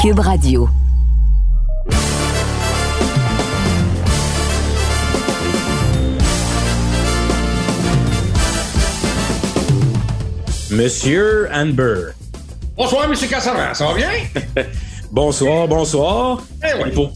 [0.00, 0.66] Cube Radio.
[10.70, 12.12] Monsieur Amber.
[12.78, 14.08] Bonsoir, Monsieur Cassavan, ça va bien?
[15.12, 16.44] bonsoir, bonsoir.
[16.64, 16.92] Eh oui.
[16.92, 17.12] pour,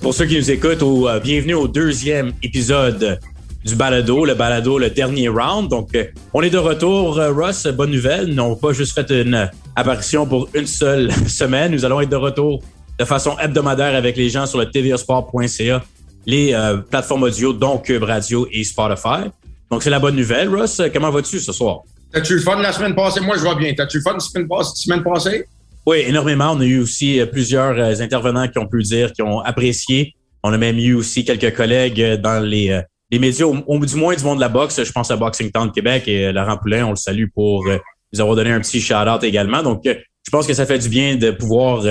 [0.00, 3.18] pour, ceux qui nous écoutent, au, euh, bienvenue au deuxième épisode
[3.64, 5.68] du balado, le balado, le dernier round.
[5.68, 7.66] Donc, euh, on est de retour, euh, Russ.
[7.66, 8.26] Bonne nouvelle.
[8.26, 9.50] Nous n'avons pas juste fait une
[9.80, 11.72] apparition pour une seule semaine.
[11.72, 12.62] Nous allons être de retour
[12.98, 15.82] de façon hebdomadaire avec les gens sur le tvsport.ca,
[16.26, 16.54] les
[16.90, 19.30] plateformes audio, donc Cube Radio et Spotify.
[19.70, 20.48] Donc, c'est la bonne nouvelle.
[20.48, 21.80] Russ, comment vas-tu ce soir?
[22.12, 23.20] T'as-tu le fun la semaine passée?
[23.20, 23.72] Moi, je vais bien.
[23.74, 25.44] T'as-tu le fun la semaine, semaine passée?
[25.86, 26.52] Oui, énormément.
[26.52, 30.14] On a eu aussi plusieurs intervenants qui ont pu dire, qui ont apprécié.
[30.42, 34.22] On a même eu aussi quelques collègues dans les les médias, au, du moins du
[34.22, 36.90] monde de la boxe, je pense à Boxing Town Québec et euh, Laurent Poulain, on
[36.90, 37.78] le salue pour euh,
[38.12, 39.62] nous avoir donné un petit shout-out également.
[39.62, 41.84] Donc, euh, je pense que ça fait du bien de pouvoir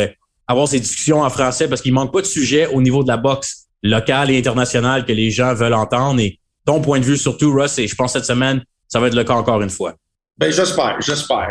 [0.48, 3.17] avoir ces discussions en français parce qu'il manque pas de sujets au niveau de la
[3.17, 6.20] boxe locale et internationale que les gens veulent entendre.
[6.20, 9.16] Et ton point de vue surtout, Russ, et je pense cette semaine, ça va être
[9.16, 9.95] le cas encore une fois.
[10.38, 11.50] Ben, j'espère, j'espère.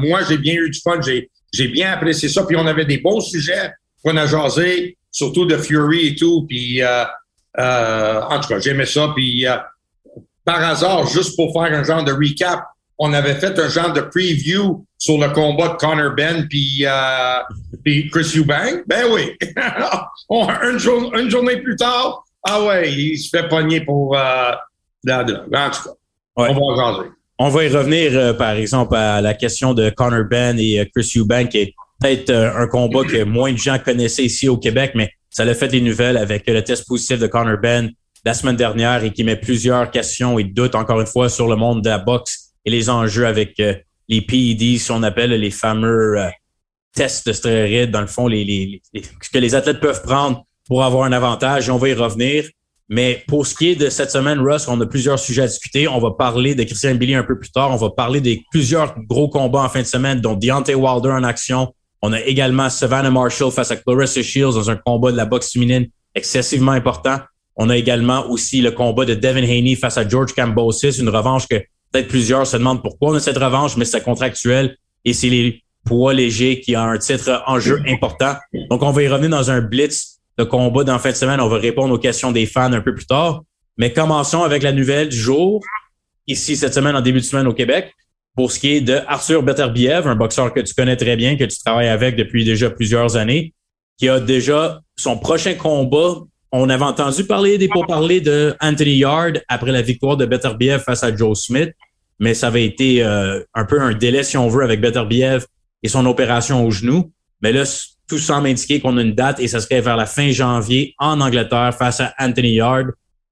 [0.00, 2.44] moi, j'ai bien eu du fun, j'ai, j'ai bien apprécié ça.
[2.44, 6.46] Puis on avait des bons sujets qu'on a jasé, surtout de Fury et tout.
[6.48, 6.82] Puis
[7.58, 9.12] euh, en tout cas, j'aimais ça.
[9.14, 9.56] Puis euh,
[10.44, 12.64] par hasard, juste pour faire un genre de recap,
[12.98, 17.38] on avait fait un genre de preview sur le combat de Connor Ben puis, euh,
[17.84, 18.82] puis Chris Eubank.
[18.86, 19.36] Ben oui.
[20.30, 24.50] une, journée, une, journée plus tard, ah ouais, il se fait pogner pour euh,
[25.04, 25.24] la, En
[25.70, 25.90] tout cas,
[26.36, 27.04] on va.
[27.40, 31.12] On va y revenir, euh, par exemple, à la question de Connor Ben et Chris
[31.16, 35.12] Eubank, qui est peut-être un combat que moins de gens connaissaient ici au Québec, mais
[35.30, 37.90] ça l'a fait des nouvelles avec le test positif de Connor Ben
[38.24, 41.54] la semaine dernière et qui met plusieurs questions et doutes, encore une fois, sur le
[41.54, 43.74] monde de la boxe et les enjeux avec euh,
[44.08, 46.28] les PED, si on appelle les fameux euh,
[46.94, 50.84] tests de stéroïdes, dans le fond, les, les, ce que les athlètes peuvent prendre pour
[50.84, 51.70] avoir un avantage.
[51.70, 52.44] On va y revenir.
[52.90, 55.88] Mais pour ce qui est de cette semaine, Russ, on a plusieurs sujets à discuter.
[55.88, 57.70] On va parler de Christian Billy un peu plus tard.
[57.70, 61.22] On va parler des plusieurs gros combats en fin de semaine, dont Deontay Wilder en
[61.22, 65.26] action, on a également Savannah Marshall face à Clarissa Shields dans un combat de la
[65.26, 67.18] boxe féminine excessivement important.
[67.56, 71.48] On a également aussi le combat de Devin Haney face à George Cambosis, une revanche
[71.48, 71.56] que
[71.92, 75.62] peut-être plusieurs se demandent pourquoi on a cette revanche, mais c'est contractuel et c'est les
[75.84, 78.34] poids légers qui ont un titre en jeu important.
[78.70, 81.40] Donc, on va y revenir dans un blitz de combat dans fin de semaine.
[81.40, 83.42] On va répondre aux questions des fans un peu plus tard.
[83.76, 85.62] Mais commençons avec la nouvelle du jour,
[86.26, 87.94] ici cette semaine, en début de semaine au Québec
[88.38, 91.42] pour ce qui est de Arthur Beterbiev, un boxeur que tu connais très bien, que
[91.42, 93.52] tu travailles avec depuis déjà plusieurs années,
[93.98, 96.20] qui a déjà son prochain combat.
[96.50, 101.04] On avait entendu parler des pourparlers de Anthony Yard après la victoire de Beterbiev face
[101.04, 101.72] à Joe Smith,
[102.18, 105.46] mais ça avait été euh, un peu un délai, si on veut, avec Beterbiev
[105.82, 107.12] et son opération au genou.
[107.42, 107.64] Mais là,
[108.08, 111.20] tout semble indiquer qu'on a une date et ça serait vers la fin janvier en
[111.20, 112.88] Angleterre face à Anthony Yard.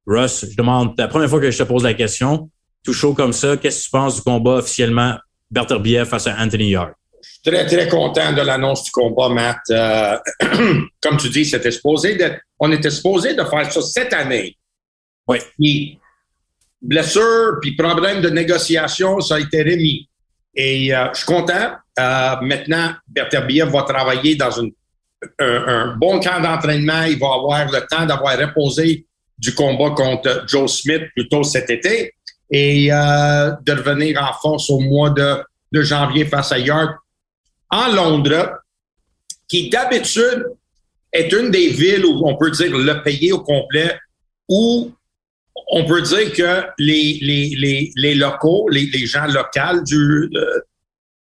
[0.06, 2.50] Russ, je demande, la première fois que je te pose la question,
[2.84, 5.16] tout chaud comme ça, qu'est-ce que tu penses du combat officiellement
[5.50, 6.92] Berterbiev face à Anthony Yard?
[7.46, 9.58] Très, très content de l'annonce du combat, Matt.
[9.70, 10.18] Euh,
[11.00, 12.18] comme tu dis, c'était supposé
[12.58, 14.56] on était supposé de faire ça cette année.
[15.28, 15.38] Oui.
[15.56, 16.00] Puis,
[16.82, 20.08] blessure, puis problème de négociation, ça a été remis.
[20.56, 21.74] Et euh, je suis content.
[22.00, 24.68] Euh, maintenant, Berterbiev va travailler dans un,
[25.38, 27.04] un, bon camp d'entraînement.
[27.04, 29.06] Il va avoir le temps d'avoir reposé
[29.38, 32.12] du combat contre Joe Smith plutôt cet été
[32.50, 35.36] et euh, de revenir en force au mois de,
[35.70, 36.96] de janvier face à York
[37.70, 38.58] en Londres,
[39.48, 40.46] qui d'habitude
[41.12, 43.96] est une des villes où on peut dire le payer au complet,
[44.48, 44.92] où
[45.68, 50.30] on peut dire que les, les, les, les locaux, les, les, gens locaux, du,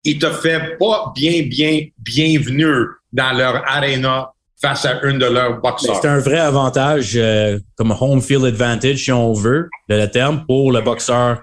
[0.04, 4.30] ils te font pas bien, bien, bienvenue dans leur arena
[4.60, 5.98] face à une de leurs boxeurs.
[6.00, 10.44] C'est un vrai avantage euh, comme home field advantage, si on veut, de le terme,
[10.46, 11.42] pour le boxeur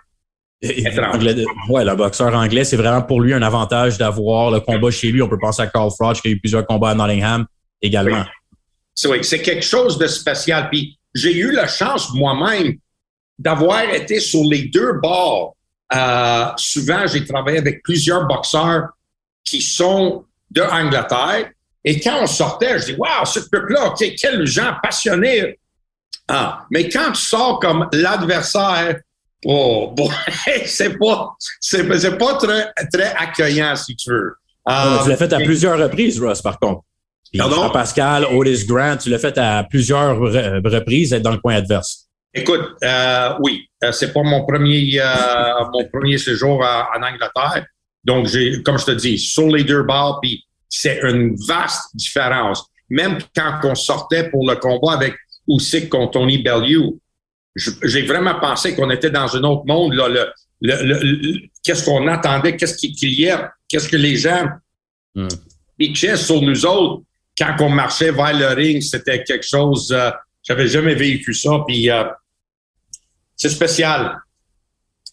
[0.99, 1.45] anglais.
[1.69, 5.21] Ouais, le boxeur anglais, c'est vraiment pour lui un avantage d'avoir le combat chez lui.
[5.21, 7.45] On peut penser à Carl Froch qui a eu plusieurs combats à Nottingham
[7.81, 8.23] également.
[9.05, 9.19] Oui.
[9.23, 10.69] C'est quelque chose de spécial.
[10.69, 12.77] Puis j'ai eu la chance moi-même
[13.37, 15.55] d'avoir été sur les deux bords.
[15.93, 18.89] Euh, souvent, j'ai travaillé avec plusieurs boxeurs
[19.43, 21.49] qui sont de Angleterre
[21.83, 25.59] et quand on sortait, je dis, waouh, ce truc-là, quel gens passionnés.
[26.27, 28.99] Ah, mais quand tu sors comme l'adversaire,
[29.45, 30.09] oh, bon,
[30.65, 34.35] c'est pas, c'est, pas très, très accueillant, si tu veux.
[34.67, 36.81] tu l'as fait à plusieurs reprises, Ross, par contre.
[37.37, 37.69] Pardon?
[37.71, 42.07] Pascal, Otis Grant, tu l'as fait à plusieurs reprises être dans le coin adverse.
[42.35, 47.65] Écoute, euh, oui, euh, c'est pas mon premier, euh, mon premier séjour en Angleterre.
[48.03, 52.65] Donc, j'ai, comme je te dis, sur les deux bords, puis c'est une vaste différence.
[52.89, 55.13] Même quand on sortait pour le combat avec
[55.47, 56.99] Usyk contre Tony Bellew,
[57.55, 59.93] j'ai vraiment pensé qu'on était dans un autre monde.
[59.93, 64.47] Là, le, le, qu'est-ce qu'on attendait, qu'est-ce qu'il y ait, qu'est-ce que les gens
[65.15, 65.27] mm.
[65.77, 67.03] pitchaient sur nous autres
[67.37, 69.91] quand on marchait vers le ring, c'était quelque chose.
[69.91, 70.11] Euh,
[70.43, 71.63] j'avais jamais vécu ça.
[71.67, 72.03] Puis euh,
[73.35, 74.17] c'est spécial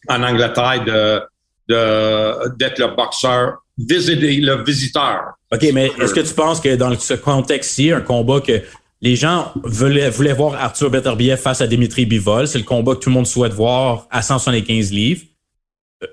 [0.09, 1.23] en Angleterre de
[1.69, 5.35] d'être le boxeur, visiter le visiteur.
[5.53, 8.61] OK, mais est-ce que tu penses que dans ce contexte-ci, un combat que
[9.03, 13.09] les gens voulaient, voir Arthur Beterbiev face à Dimitri Bivol, c'est le combat que tout
[13.09, 15.23] le monde souhaite voir à 175 livres.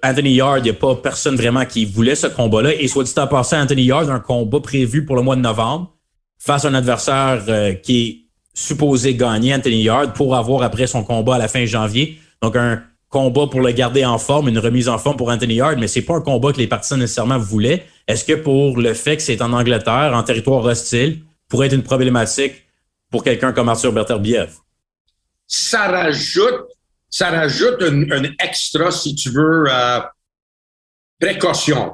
[0.04, 2.74] Anthony Yard, il n'y a pas personne vraiment qui voulait ce combat-là.
[2.74, 5.94] Et soit dit en passant, Anthony Yard, un combat prévu pour le mois de novembre
[6.40, 8.18] face à un adversaire euh, qui est
[8.54, 12.20] supposé gagner, Anthony Yard, pour avoir après son combat à la fin janvier.
[12.42, 15.78] Donc, un combat pour le garder en forme, une remise en forme pour Anthony Yard,
[15.80, 17.86] mais c'est pas un combat que les partisans nécessairement voulaient.
[18.08, 21.20] Est-ce que pour le fait que c'est en Angleterre, en territoire hostile,
[21.50, 22.67] pourrait être une problématique
[23.10, 24.54] pour quelqu'un comme Arthur Beterbiev?
[25.48, 26.68] Ça rajoute
[27.10, 30.00] ça rajoute un, extra, si tu veux, euh,
[31.20, 31.94] précaution.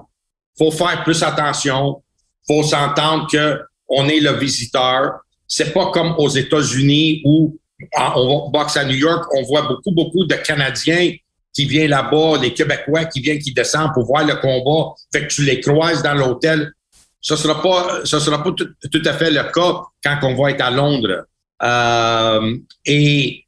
[0.58, 2.04] faut faire plus attention.
[2.48, 5.20] faut s'entendre que on est le visiteur.
[5.48, 7.58] C'est pas comme aux États-Unis où
[7.96, 11.14] on boxe à New York, on voit beaucoup, beaucoup de Canadiens
[11.54, 14.94] qui viennent là-bas, les Québécois qui viennent, qui descendent pour voir le combat.
[15.12, 16.72] Fait que tu les croises dans l'hôtel.
[17.24, 20.62] Ce sera pas, ce sera pas tout, à fait le cas quand on va être
[20.62, 21.26] à Londres.
[21.64, 23.46] Euh, et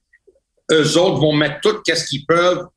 [0.71, 2.67] eux autres vont mettre tout ce qu'ils peuvent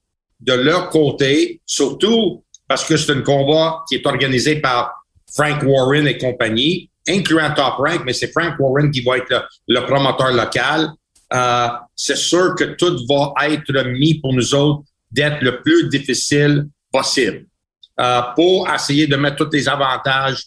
[0.41, 4.93] de leur côté, surtout parce que c'est un combat qui est organisé par
[5.33, 9.81] Frank Warren et compagnie, incluant Top Rank, mais c'est Frank Warren qui va être le,
[9.87, 10.91] promoteur local.
[11.33, 16.67] Euh, c'est sûr que tout va être mis pour nous autres d'être le plus difficile
[16.91, 17.47] possible
[18.01, 20.43] euh, pour essayer de mettre tous les avantages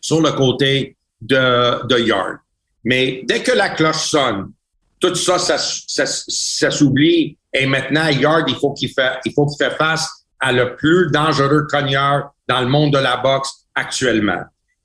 [0.00, 2.38] sur le côté de, de Yard.
[2.84, 4.52] Mais dès que la cloche sonne,
[4.98, 7.36] tout ça, ça, ça, s'oublie.
[7.52, 10.08] Et maintenant, Yard, il faut qu'il fait, il faut qu'il fait face
[10.38, 14.42] à le plus dangereux cogneur dans le monde de la boxe actuellement.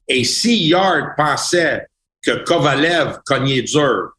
[0.08, 1.88] Et si Yard pensait
[2.22, 4.12] que Kovalev cognait dur,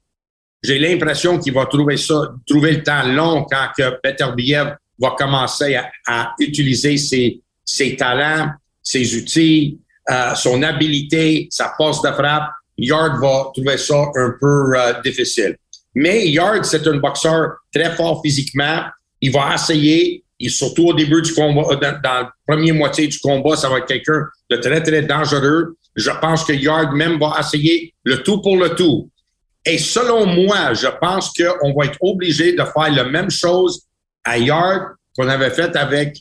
[0.63, 5.79] j'ai l'impression qu'il va trouver ça, trouver le temps long quand que Peterbiev va commencer
[6.07, 8.51] à, utiliser ses, ses, talents,
[8.83, 12.51] ses outils, euh, son habilité, sa force de frappe.
[12.79, 15.57] Yard va trouver ça un peu euh, difficile.
[15.95, 18.85] Mais Yard, c'est un boxeur très fort physiquement.
[19.21, 23.19] Il va essayer, et surtout au début du combat, euh, dans, la première moitié du
[23.19, 25.77] combat, ça va être quelqu'un de très, très dangereux.
[25.97, 29.11] Je pense que Yard même va essayer le tout pour le tout.
[29.65, 33.83] Et selon moi, je pense qu'on va être obligé de faire la même chose
[34.23, 34.83] à Yard
[35.17, 36.19] qu'on avait fait avec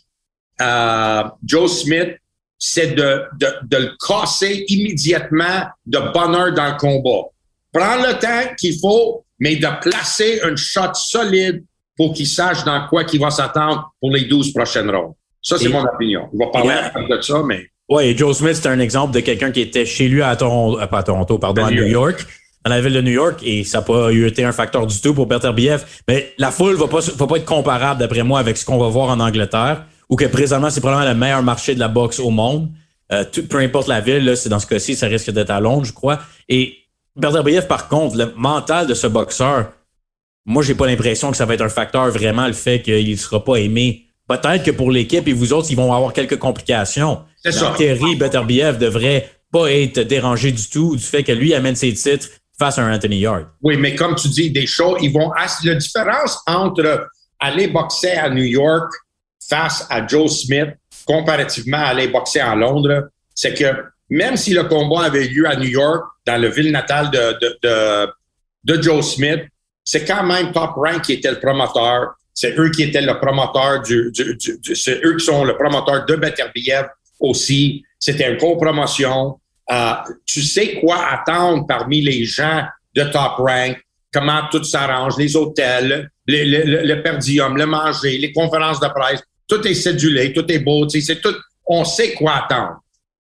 [1.43, 2.15] Joe Smith,
[2.57, 7.27] c'est de, de, de le casser immédiatement de bonheur dans le combat.
[7.73, 11.63] Prendre le temps qu'il faut mais de placer une shot solide
[11.97, 15.13] pour qu'il sache dans quoi il va s'attendre pour les 12 prochaines rondes.
[15.41, 16.29] Ça, c'est mon opinion.
[16.33, 16.75] On va parler
[17.09, 17.67] de ça, mais.
[17.87, 20.87] Oui, Joe Smith, c'est un exemple de quelqu'un qui était chez lui à Toronto, euh,
[20.87, 22.25] pas à Toronto, pardon, à, New York.
[22.65, 24.99] dans la ville de New York, et ça n'a pas eu été un facteur du
[24.99, 25.85] tout pour Beterbiev.
[26.07, 28.87] Mais la foule va pas, va pas être comparable, d'après moi, avec ce qu'on va
[28.87, 32.29] voir en Angleterre, où que présentement, c'est probablement le meilleur marché de la boxe au
[32.29, 32.69] monde.
[33.11, 35.85] Euh, peu importe la ville, là, c'est dans ce cas-ci, ça risque d'être à Londres,
[35.85, 36.19] je crois.
[36.49, 36.75] Et
[37.15, 39.71] Beterbiev, par contre, le mental de ce boxeur,
[40.45, 43.15] moi, j'ai pas l'impression que ça va être un facteur vraiment le fait qu'il ne
[43.15, 44.05] sera pas aimé.
[44.27, 47.21] Peut-être que pour l'équipe et vous autres, ils vont avoir quelques complications.
[47.43, 47.73] C'est ça.
[47.77, 52.27] Thierry Beterbiev devrait pas être dérangé du tout du fait que lui amène ses titres
[52.57, 53.45] face à un Anthony Yard.
[53.61, 55.31] Oui, mais comme tu dis, des choses, ils vont.
[55.63, 57.07] La différence entre
[57.39, 58.91] aller boxer à New York
[59.47, 60.69] face à Joe Smith
[61.05, 63.65] comparativement à aller boxer à Londres, c'est que
[64.09, 67.59] même si le combat avait lieu à New York, dans le ville natale de, de,
[67.63, 68.07] de,
[68.63, 69.41] de Joe Smith,
[69.83, 72.15] c'est quand même Top Rank qui était le promoteur.
[72.33, 76.05] C'est eux qui étaient le promoteur du, du, du, c'est eux qui sont le promoteur
[76.05, 76.87] de Beterbiev
[77.19, 77.83] aussi.
[77.99, 79.39] C'était une co-promotion.
[79.71, 79.93] Euh,
[80.25, 83.79] tu sais quoi attendre parmi les gens de Top Rank,
[84.11, 89.21] comment tout s'arrange, les hôtels, le, le, le, perdium, le manger, les conférences de presse,
[89.47, 91.35] tout est cédulé, tout est beau, c'est tout,
[91.65, 92.79] on sait quoi attendre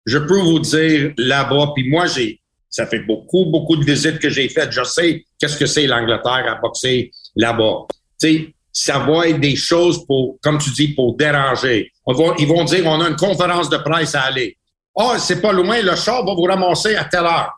[0.04, 4.31] je peux vous dire là-bas, puis moi, j'ai, ça fait beaucoup, beaucoup de visites que
[4.31, 4.73] j'ai faites.
[4.73, 7.87] Je sais qu'est-ce que c'est l'Angleterre à boxer là-bas.
[8.21, 11.92] Tu ça va être des choses pour, comme tu dis, pour déranger.
[12.07, 14.57] Ils vont dire, on a une conférence de presse à aller.
[14.97, 17.52] Ah, c'est pas loin, le char va vous ramasser à telle heure.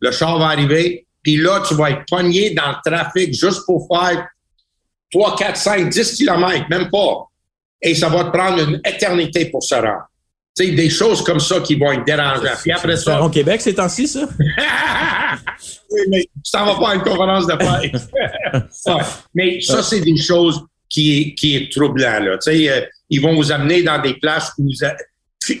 [0.00, 3.86] Le char va arriver, puis là, tu vas être pogné dans le trafic juste pour
[3.88, 4.26] faire
[5.12, 7.26] 3, 4, 5, 10 kilomètres, même pas.
[7.80, 10.08] Et ça va te prendre une éternité pour se rendre
[10.58, 12.58] sais, des choses comme ça qui vont être dérangeantes.
[12.62, 13.22] Puis après ça.
[13.22, 14.28] Au Québec, c'est temps-ci, ça?
[15.90, 18.08] oui, mais ça va pas à une conférence de presse.
[19.34, 22.38] Mais ça, c'est des choses qui, qui est troublant, là.
[22.38, 22.80] Tu sais, euh,
[23.10, 24.68] ils vont vous amener dans des places où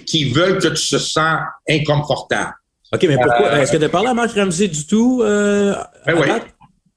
[0.06, 2.52] qui veulent que tu te sens inconfortable.
[2.92, 3.48] OK, mais pourquoi?
[3.48, 5.20] Euh, est-ce que tu as parlé à Marc Ramsey du tout?
[5.22, 5.74] Euh,
[6.06, 6.28] ben oui.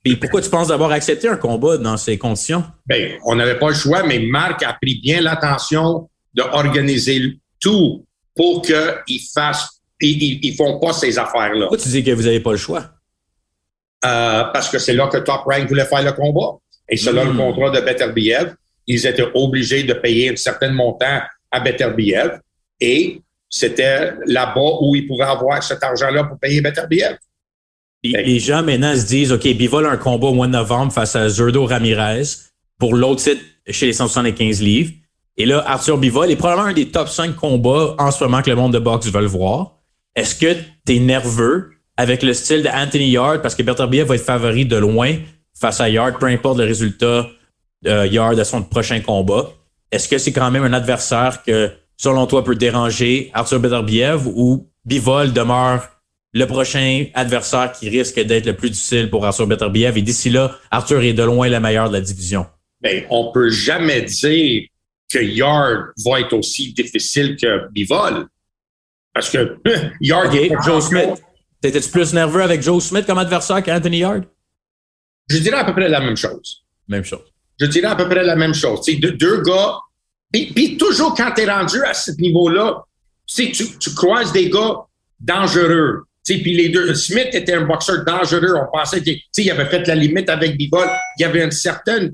[0.04, 2.64] Et pourquoi tu penses d'avoir accepté un combat dans ces conditions?
[2.88, 8.04] Ben, on n'avait pas le choix, mais Marc a pris bien l'attention d'organiser tout
[8.36, 11.68] pour qu'ils fassent, ils, ils, font pas ces affaires-là.
[11.68, 12.90] Pourquoi tu dis que vous n'avez pas le choix?
[14.04, 16.58] Euh, parce que c'est là que Top Rank voulait faire le combat.
[16.90, 17.38] Et selon le hmm.
[17.38, 18.56] contrat de Beterbiev,
[18.88, 22.40] ils étaient obligés de payer un certain montant à Beterbiev.
[22.80, 27.18] Et c'était là-bas où ils pouvaient avoir cet argent-là pour payer Beterbiev.
[28.04, 31.16] Les gens maintenant se disent, OK, Bivol a un combat au mois de novembre face
[31.16, 32.24] à Zurdo Ramirez
[32.80, 34.92] pour l'autre titre chez les 175 livres.
[35.38, 38.50] Et là, Arthur Bivol est probablement un des top 5 combats en ce moment que
[38.50, 39.78] le monde de boxe veut voir.
[40.16, 40.54] Est-ce que
[40.86, 43.42] tu es nerveux avec le style d'Anthony Yard?
[43.42, 45.16] Parce que Beterbiev va être favori de loin
[45.54, 47.30] face à Yard, peu importe le résultat
[47.84, 49.52] de Yard à son prochain combat?
[49.92, 54.68] Est-ce que c'est quand même un adversaire que, selon toi, peut déranger Arthur Beterbiev ou
[54.86, 55.88] Bivol demeure
[56.34, 59.98] le prochain adversaire qui risque d'être le plus difficile pour Arthur Beterbiev.
[59.98, 62.46] Et d'ici là, Arthur est de loin le meilleur de la division.
[62.82, 64.64] Bien, on peut jamais dire
[65.12, 68.28] que Yard va être aussi difficile que Bivol.
[69.14, 69.58] Parce que
[70.02, 71.22] Yard okay, Joe Smith.
[71.62, 74.24] T'étais-tu plus nerveux avec Joe Smith comme adversaire qu'Anthony Yard?
[75.30, 76.64] Je dirais à peu près la même chose.
[76.88, 77.32] Même chose.
[77.60, 78.80] Je dirais à peu près la même chose.
[78.84, 79.78] C'est deux, gars.
[80.32, 82.84] Puis, toujours quand tu es rendu à ce niveau-là,
[83.28, 84.78] tu, tu croises des gars
[85.20, 88.54] dangereux puis les deux, Smith était un boxeur dangereux.
[88.56, 90.88] On pensait qu'il avait fait la limite avec Bivol.
[91.18, 92.14] Il y avait une certaine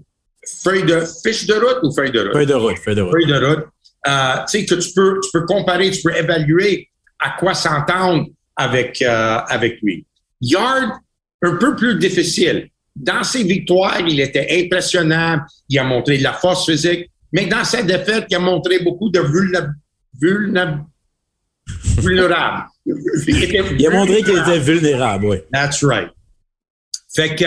[0.64, 2.34] feuille de fiche de route ou feuille de route?
[2.34, 3.14] Feuille de route, feuille de route.
[3.14, 3.66] Feuille de route.
[4.08, 8.28] Euh, tu sais, que tu peux, tu peux comparer, tu peux évaluer à quoi s'entendre
[8.56, 10.06] avec, euh, avec lui.
[10.40, 10.94] Yard,
[11.42, 12.70] un peu plus difficile.
[12.96, 15.40] Dans ses victoires, il était impressionnant.
[15.70, 17.12] Il a montré de la force physique.
[17.34, 19.74] Mais dans sa défaite, il a montré beaucoup de vulnérabilité
[21.98, 22.68] vulnérable.
[22.88, 25.38] Il a montré qu'il était vulnérable, oui.
[25.51, 26.10] That's right.
[27.15, 27.46] Fait que,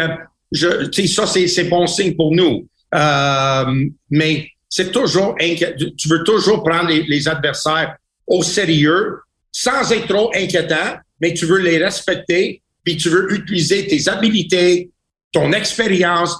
[0.52, 2.66] je, ça, c'est bon signe pour nous.
[2.94, 9.18] Euh, mais c'est toujours, tu veux toujours prendre les, adversaires au sérieux,
[9.52, 14.90] sans être trop inquiétant, mais tu veux les respecter, puis tu veux utiliser tes habilités,
[15.32, 16.36] ton expérience,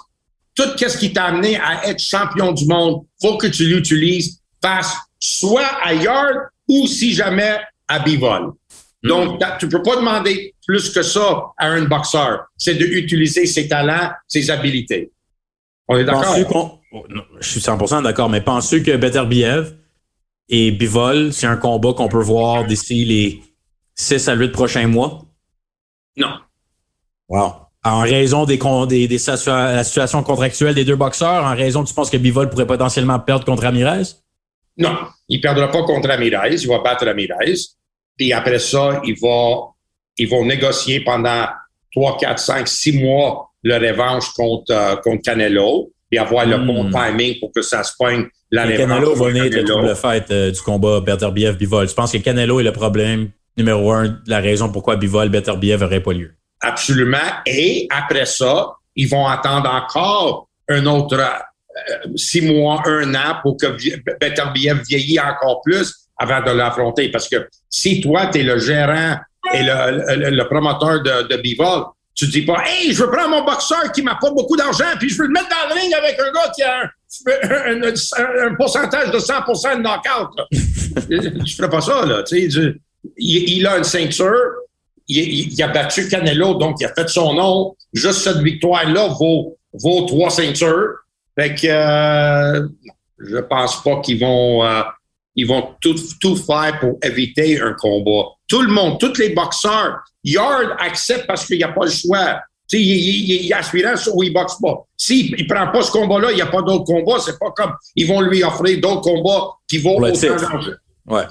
[0.54, 4.94] tout ce qui t'a amené à être champion du monde, faut que tu l'utilises face
[5.18, 8.52] soit ailleurs ou si jamais à bivol.
[9.02, 12.44] Donc, tu peux pas demander plus que ça à un boxeur.
[12.56, 15.10] C'est d'utiliser ses talents, ses habilités.
[15.88, 16.80] On est d'accord?
[16.92, 17.04] Oh,
[17.40, 19.74] je suis 100% d'accord, mais pensez que Beterbiev
[20.48, 23.42] et Bivol, c'est un combat qu'on peut voir d'ici les
[23.94, 25.24] 6 à 8 prochains mois?
[26.16, 26.38] Non.
[27.28, 27.52] Wow.
[27.82, 32.10] En raison des, des, des la situation contractuelle des deux boxeurs, en raison, tu penses
[32.10, 34.02] que Bivol pourrait potentiellement perdre contre Ramirez?
[34.76, 37.54] Non, il ne perdra pas contre Ramirez, il va battre Ramirez.
[38.20, 39.68] Puis après ça, ils vont,
[40.18, 41.46] ils vont négocier pendant
[41.96, 46.84] 3, 4, 5, 6 mois le revanche contre, euh, contre Canelo et avoir le bon
[46.84, 46.90] hmm.
[46.92, 48.76] timing pour que ça se poigne la revanche.
[48.76, 51.88] Canelo va venir le double fait euh, du combat Beterbiev-Bivol.
[51.88, 56.02] Je pense que Canelo est le problème numéro un, la raison pourquoi Bivol Beterbiev n'aurait
[56.02, 56.34] pas lieu.
[56.60, 57.16] Absolument.
[57.46, 63.56] Et après ça, ils vont attendre encore un autre euh, six mois, un an pour
[63.56, 63.66] que
[64.20, 67.10] Beterbiev vieillit encore plus avant de l'affronter.
[67.10, 69.16] Parce que si toi, tu es le gérant
[69.52, 71.84] et le, promoteur de, de Bivol,
[72.14, 75.08] tu dis pas, hey, je veux prendre mon boxeur qui m'a pas beaucoup d'argent, puis
[75.08, 76.82] je veux le mettre dans le ring avec un gars qui a
[78.44, 80.30] un, pourcentage de 100% de knockout.
[81.46, 82.22] je ferais pas ça, là.
[82.30, 82.74] il,
[83.16, 84.50] il, a une ceinture,
[85.08, 87.74] il, a battu Canelo, donc il a fait son nom.
[87.94, 90.96] Juste cette victoire-là vaut, vaut trois ceintures.
[91.38, 92.68] Fait que euh,
[93.18, 94.82] je pense pas qu'ils vont euh,
[95.36, 98.28] ils vont tout, tout faire pour éviter un combat.
[98.48, 102.40] Tout le monde, tous les boxeurs, Yard accepte parce qu'il n'y a pas le choix.
[102.72, 104.84] il, il, il est aspirant où il boxe pas.
[104.96, 107.18] S'il ne prend pas ce combat-là, il n'y a pas d'autres combats.
[107.20, 110.36] C'est pas comme ils vont lui offrir d'autres combats qui vont autant
[111.06, 111.22] ouais.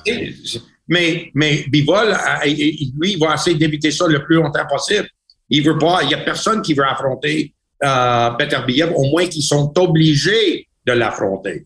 [0.88, 5.08] Mais, mais Bivol, lui, il va essayer d'éviter ça le plus longtemps possible.
[5.50, 7.54] Il veut pas, il n'y a personne qui veut affronter
[7.84, 11.66] euh, Peter Biev, au moins qu'ils sont obligés de l'affronter.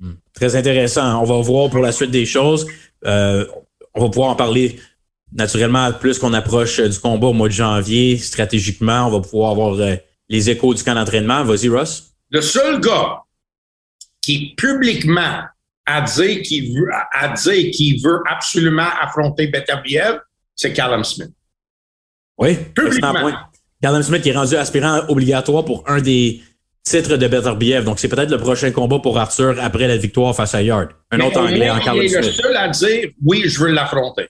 [0.00, 0.14] Hmm.
[0.32, 1.20] Très intéressant.
[1.20, 2.66] On va voir pour la suite des choses.
[3.06, 3.46] Euh,
[3.94, 4.80] on va pouvoir en parler
[5.32, 8.16] naturellement plus qu'on approche du combat au mois de janvier.
[8.18, 9.96] Stratégiquement, on va pouvoir avoir euh,
[10.28, 11.44] les échos du camp d'entraînement.
[11.44, 12.14] Vas-y, Ross.
[12.30, 13.22] Le seul gars
[14.22, 15.42] qui publiquement
[15.86, 20.20] à dire qu'il veut, à dire qu'il veut absolument affronter Beterbiev,
[20.54, 21.30] c'est Callum Smith.
[22.38, 23.48] Oui, point.
[23.82, 26.42] Callum Smith qui est rendu aspirant obligatoire pour un des
[26.90, 27.84] titres de Beterbiev.
[27.84, 30.88] Donc, c'est peut-être le prochain combat pour Arthur après la victoire face à Yard.
[31.10, 32.10] Un autre Anglais en Callum Smith.
[32.12, 34.28] Il est le seul à dire, oui, je veux l'affronter.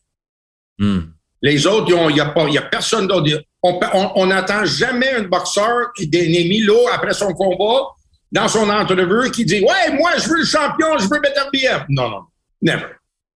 [0.79, 1.01] Hmm.
[1.43, 3.43] Les autres, il n'y a, a, personne d'autre.
[3.63, 7.87] On n'attend jamais un boxeur qui est mis après son combat
[8.33, 11.85] dans son entrevue qui dit Ouais, moi, je veux le champion, je veux Beterbiev.
[11.89, 12.23] Non, non,
[12.63, 12.87] never.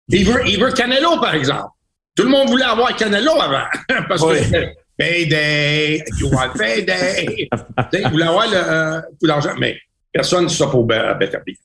[0.08, 1.70] Il veut, il veut Canelo, par exemple.
[2.16, 3.64] Tout le monde voulait avoir Canelo avant.
[4.08, 7.48] Parce que payday, you want payday.
[7.92, 9.78] il voulait avoir euh, l'argent, mais
[10.12, 11.56] personne ne s'oppose pour Beterbiev.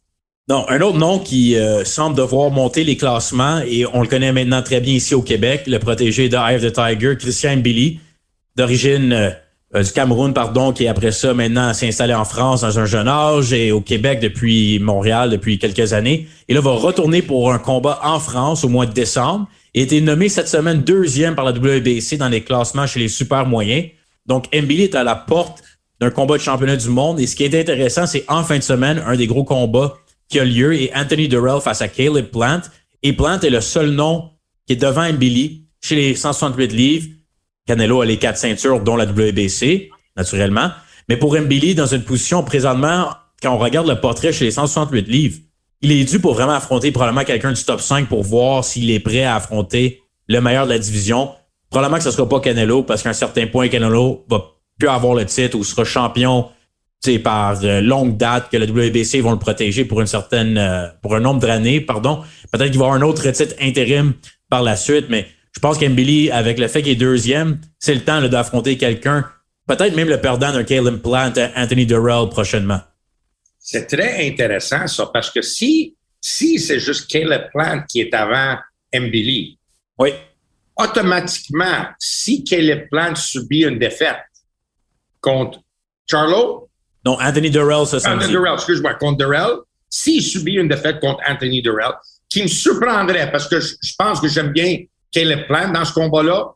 [0.49, 4.31] Non, un autre nom qui euh, semble devoir monter les classements, et on le connaît
[4.31, 7.99] maintenant très bien ici au Québec, le protégé de of the Tiger, Christian Billy,
[8.55, 9.35] d'origine
[9.75, 13.07] euh, du Cameroun, pardon, qui après ça maintenant s'est installé en France dans un jeune
[13.07, 16.27] âge et au Québec depuis Montréal depuis quelques années.
[16.47, 19.47] Et là, va retourner pour un combat en France au mois de décembre.
[19.73, 23.09] Il a été nommé cette semaine deuxième par la WBC dans les classements chez les
[23.09, 23.87] super moyens.
[24.25, 25.61] Donc, Mbili est à la porte
[25.99, 27.19] d'un combat de championnat du monde.
[27.19, 29.97] Et ce qui est intéressant, c'est en fin de semaine, un des gros combats
[30.29, 32.61] qui a lieu et Anthony Durrell face à Caleb Plant.
[33.03, 34.29] Et Plant est le seul nom
[34.65, 37.07] qui est devant Mbili chez les 168 livres.
[37.67, 40.71] Canelo a les quatre ceintures, dont la WBC, naturellement.
[41.09, 43.09] Mais pour Mbili, dans une position présentement,
[43.41, 45.37] quand on regarde le portrait chez les 168 livres,
[45.81, 48.99] il est dû pour vraiment affronter probablement quelqu'un du top 5 pour voir s'il est
[48.99, 51.31] prêt à affronter le meilleur de la division.
[51.69, 54.43] Probablement que ce sera pas Canelo parce qu'à un certain point, Canelo va
[54.79, 56.47] plus avoir le titre ou sera champion
[57.23, 61.15] par euh, longue date que la WBC vont le protéger pour une certaine euh, pour
[61.15, 62.21] un nombre d'années, pardon.
[62.51, 64.13] Peut-être qu'il va avoir un autre titre intérim
[64.49, 68.01] par la suite, mais je pense qu'Embili, avec le fait qu'il est deuxième, c'est le
[68.01, 69.27] temps d'affronter quelqu'un,
[69.65, 72.79] peut-être même le perdant d'un Caleb Plant, Anthony Durrell prochainement.
[73.57, 78.59] C'est très intéressant, ça, parce que si, si c'est juste Caleb Plant qui est avant
[78.93, 79.57] Mbili,
[79.97, 80.11] oui.
[80.75, 84.17] automatiquement, si Caleb Plant subit une défaite
[85.21, 85.59] contre
[86.05, 86.69] Charlo,
[87.03, 89.57] non, Anthony Durrell, ça Anthony Durrell, excuse-moi, contre Durrell,
[89.89, 91.93] s'il subit une défaite contre Anthony Durrell,
[92.29, 96.53] qui me surprendrait parce que je pense que j'aime bien Caleb Plant dans ce combat-là?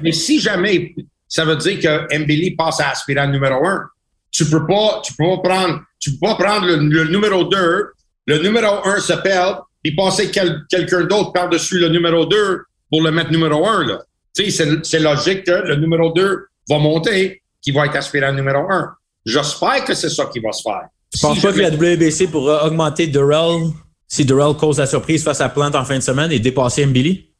[0.00, 0.94] Mais si jamais
[1.28, 3.84] ça veut dire que Mbili passe à aspirant numéro un,
[4.30, 7.86] tu peux pas, tu peux pas prendre, tu peux pas prendre le, numéro 2,
[8.26, 13.10] le numéro 1 se perd, puis passer quelqu'un d'autre par-dessus le numéro 2 pour le
[13.10, 13.86] mettre numéro 1.
[13.86, 13.98] Là.
[14.34, 18.70] Tu sais, c'est logique que le numéro 2 va monter, qui va être aspirant numéro
[18.70, 18.90] 1.
[19.26, 20.88] J'espère que c'est ça qui va se faire.
[21.12, 23.70] Tu ne penses pas que la WBC pourra augmenter Durrell
[24.08, 27.33] si Durrell cause la surprise face à Plante en fin de semaine et dépasser Mbili?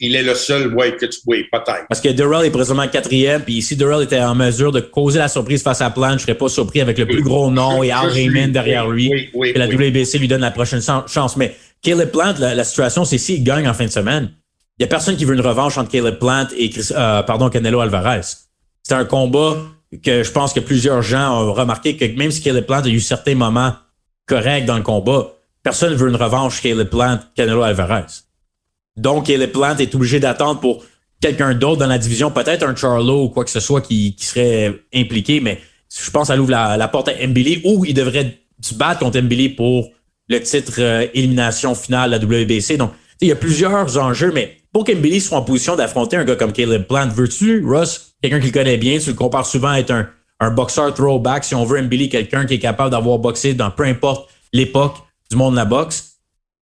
[0.00, 1.86] Il est le seul, ouais, que tu, oui, peut-être.
[1.88, 5.28] Parce que Durrell est présentement quatrième, puis si Durrell était en mesure de causer la
[5.28, 8.08] surprise face à Plant, je serais pas surpris avec le plus gros nom et Al
[8.08, 9.10] Raymond derrière lui.
[9.10, 11.36] Oui, oui, que la WBC lui donne la prochaine chance.
[11.36, 14.32] Mais Caleb Plant, la, situation, c'est s'il gagne en fin de semaine,
[14.78, 17.80] il y a personne qui veut une revanche entre Caleb Plant et euh, pardon, Canelo
[17.80, 18.22] Alvarez.
[18.82, 19.58] C'est un combat
[20.02, 23.00] que je pense que plusieurs gens ont remarqué que même si Caleb Plant a eu
[23.00, 23.74] certains moments
[24.24, 28.06] corrects dans le combat, personne ne veut une revanche Caleb Plant, Canelo Alvarez.
[28.96, 30.84] Donc, les Plant est obligé d'attendre pour
[31.20, 34.74] quelqu'un d'autre dans la division, peut-être un Charlo ou quoi que ce soit qui, serait
[34.94, 35.60] impliqué, mais
[35.94, 39.50] je pense qu'elle ouvre la, porte à Mbili ou il devrait se battre contre Mbili
[39.50, 39.90] pour
[40.28, 42.76] le titre euh, élimination finale la WBC.
[42.76, 46.36] Donc, il y a plusieurs enjeux, mais pour qu'Mbili soit en position d'affronter un gars
[46.36, 49.90] comme Caleb Plant, veux-tu, Russ, quelqu'un qui connaît bien, tu le compares souvent à être
[49.90, 50.08] un,
[50.40, 53.84] un boxeur throwback, si on veut Mbili, quelqu'un qui est capable d'avoir boxé dans peu
[53.84, 54.96] importe l'époque
[55.30, 56.16] du monde de la boxe,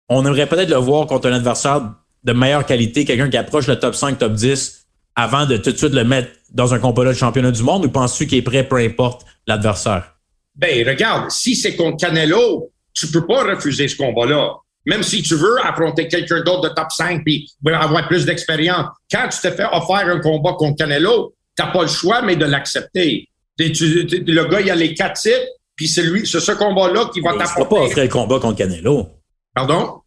[0.09, 1.83] on aimerait peut-être le voir contre un adversaire
[2.29, 4.87] de meilleure qualité, quelqu'un qui approche le top 5, top 10
[5.17, 7.89] avant de tout de suite le mettre dans un combat de championnat du monde ou
[7.89, 10.15] penses-tu qu'il est prêt peu importe l'adversaire?
[10.55, 14.57] Ben, regarde, si c'est contre Canelo, tu peux pas refuser ce combat-là.
[14.87, 18.87] Même si tu veux affronter quelqu'un d'autre de top 5 puis avoir plus d'expérience.
[19.11, 22.37] Quand tu te fais offrir un combat contre Canelo, tu n'as pas le choix, mais
[22.37, 23.29] de l'accepter.
[23.59, 27.33] Le gars, il a les quatre titres, puis c'est lui, c'est ce combat-là qui va
[27.33, 27.63] t'apporter.
[27.63, 29.09] Tu pas offrir le combat contre Canelo.
[29.55, 30.03] Pardon?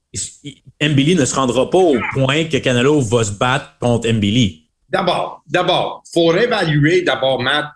[0.82, 4.68] Mbili ne se rendra pas au point que Canelo va se battre contre Mbili.
[4.90, 7.68] D'abord, d'abord, faut réévaluer d'abord, Matt.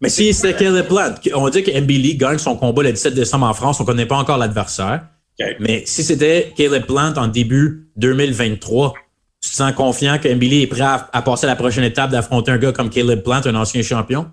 [0.00, 3.46] Mais si c'est Caleb Plant, on dit que Mbili gagne son combat le 17 décembre
[3.46, 5.06] en France, on ne connaît pas encore l'adversaire.
[5.60, 8.94] Mais si c'était Caleb Plant en début 2023,
[9.40, 12.50] tu te sens confiant que Mbili est prêt à, passer à la prochaine étape d'affronter
[12.50, 14.30] un gars comme Caleb Plant, un ancien champion?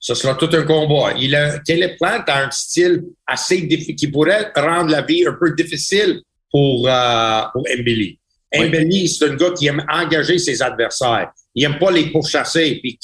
[0.00, 1.12] Ce sera tout un combat.
[1.18, 5.36] Il a, Caleb Plant a un style assez difficile qui pourrait rendre la vie un
[5.38, 6.22] peu difficile
[6.54, 8.16] pour, euh, pour Mbili.
[8.56, 11.32] Mbili, c'est un gars qui aime engager ses adversaires.
[11.52, 12.78] Il aime pas les pourchasser.
[12.80, 12.96] Puis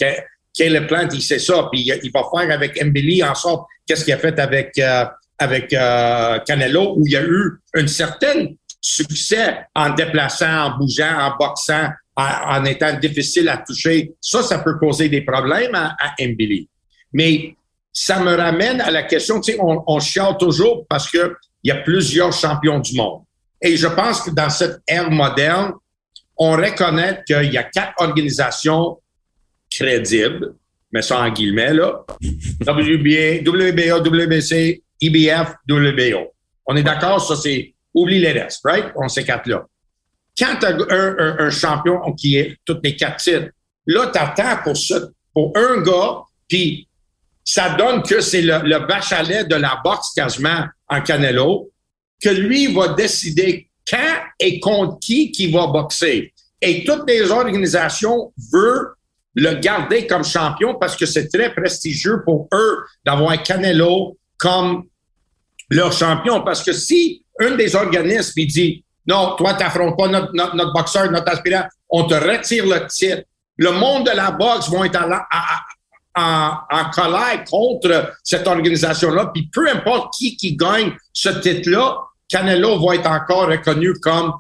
[0.57, 1.69] Caleb Plant, il sait ça.
[1.73, 5.05] Puis il va faire avec Mbili en sorte qu'est-ce qu'il a fait avec, euh,
[5.37, 8.47] avec euh, Canelo où il y a eu un certain
[8.81, 14.13] succès en déplaçant, en bougeant, en boxant, en, étant difficile à toucher.
[14.21, 16.15] Ça, ça peut causer des problèmes à, à
[17.13, 17.57] Mais
[17.93, 21.35] ça me ramène à la question, tu sais, on, on chiale toujours parce que
[21.65, 23.23] il y a plusieurs champions du monde.
[23.63, 25.73] Et je pense que dans cette ère moderne,
[26.37, 28.99] on reconnaît qu'il y a quatre organisations
[29.71, 30.55] crédibles,
[30.91, 32.05] mais ça en guillemets, là.
[32.67, 36.33] WBA, WBA, WBC, IBF, WBO.
[36.67, 38.87] On est d'accord, ça c'est, oublie les restes, right?
[38.97, 39.67] On ces quatre-là.
[40.39, 43.51] Quand tu as un, un, champion qui est toutes les quatre titres,
[43.87, 44.95] là, tu attends pour, ce,
[45.35, 46.89] pour un gars, puis
[47.45, 51.71] ça donne que c'est le, le bachalet de la boxe quasiment en Canelo,
[52.23, 56.33] que lui va décider quand et contre qui qui va boxer.
[56.61, 58.93] Et toutes les organisations veulent
[59.35, 64.85] le garder comme champion parce que c'est très prestigieux pour eux d'avoir Canelo comme
[65.71, 66.43] leur champion.
[66.43, 70.73] Parce que si un des organismes il dit non, toi, tu n'affrontes pas notre, notre,
[70.73, 73.23] boxeur, notre aspirant, on te retire le titre.
[73.57, 74.99] Le monde de la boxe va être
[76.17, 79.31] en, en, colère contre cette organisation-là.
[79.35, 81.99] Puis peu importe qui qui gagne ce titre-là,
[82.31, 84.33] Canelo va être encore reconnu comme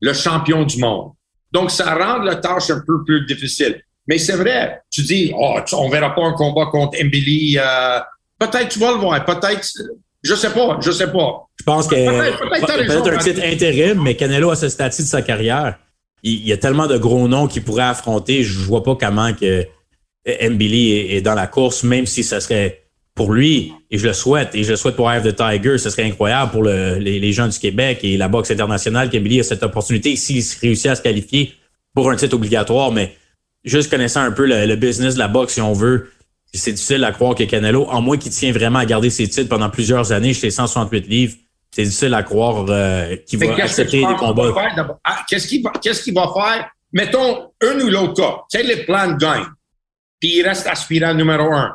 [0.00, 1.12] le champion du monde.
[1.50, 3.82] Donc, ça rend la tâche un peu plus difficile.
[4.06, 7.58] Mais c'est vrai, tu dis, oh, on verra pas un combat contre Mbili.
[7.58, 8.00] Euh,
[8.38, 9.68] peut-être tu vas le voir, peut-être,
[10.22, 11.46] je sais pas, je sais pas.
[11.58, 15.78] Je pense que peut-être un titre intérim, mais Canelo à ce statut de sa carrière,
[16.22, 18.42] il, y a tellement de gros noms qu'il pourrait affronter.
[18.42, 19.66] Je vois pas comment que
[20.26, 22.81] Mbili est, dans la course, même si ça serait
[23.14, 25.90] pour lui, et je le souhaite, et je le souhaite pour Eye the Tiger, ce
[25.90, 30.16] serait incroyable pour les, gens du Québec et la boxe internationale qu'Emily a cette opportunité
[30.16, 31.54] s'il réussit à se qualifier
[31.94, 33.14] pour un titre obligatoire, mais
[33.64, 36.10] juste connaissant un peu le, business de la boxe, si on veut,
[36.54, 39.48] c'est difficile à croire que Canelo, en moins qu'il tient vraiment à garder ses titres
[39.48, 41.34] pendant plusieurs années chez les 168 livres,
[41.70, 44.54] c'est difficile à croire euh, qu'il va accepter des combats.
[45.04, 45.72] Ah, qu'est-ce qu'il va,
[46.26, 46.70] va faire?
[46.92, 48.36] Mettons un ou l'autre cas.
[48.50, 49.46] Quel est le plan de gain?
[50.20, 51.72] Puis il reste aspirant numéro un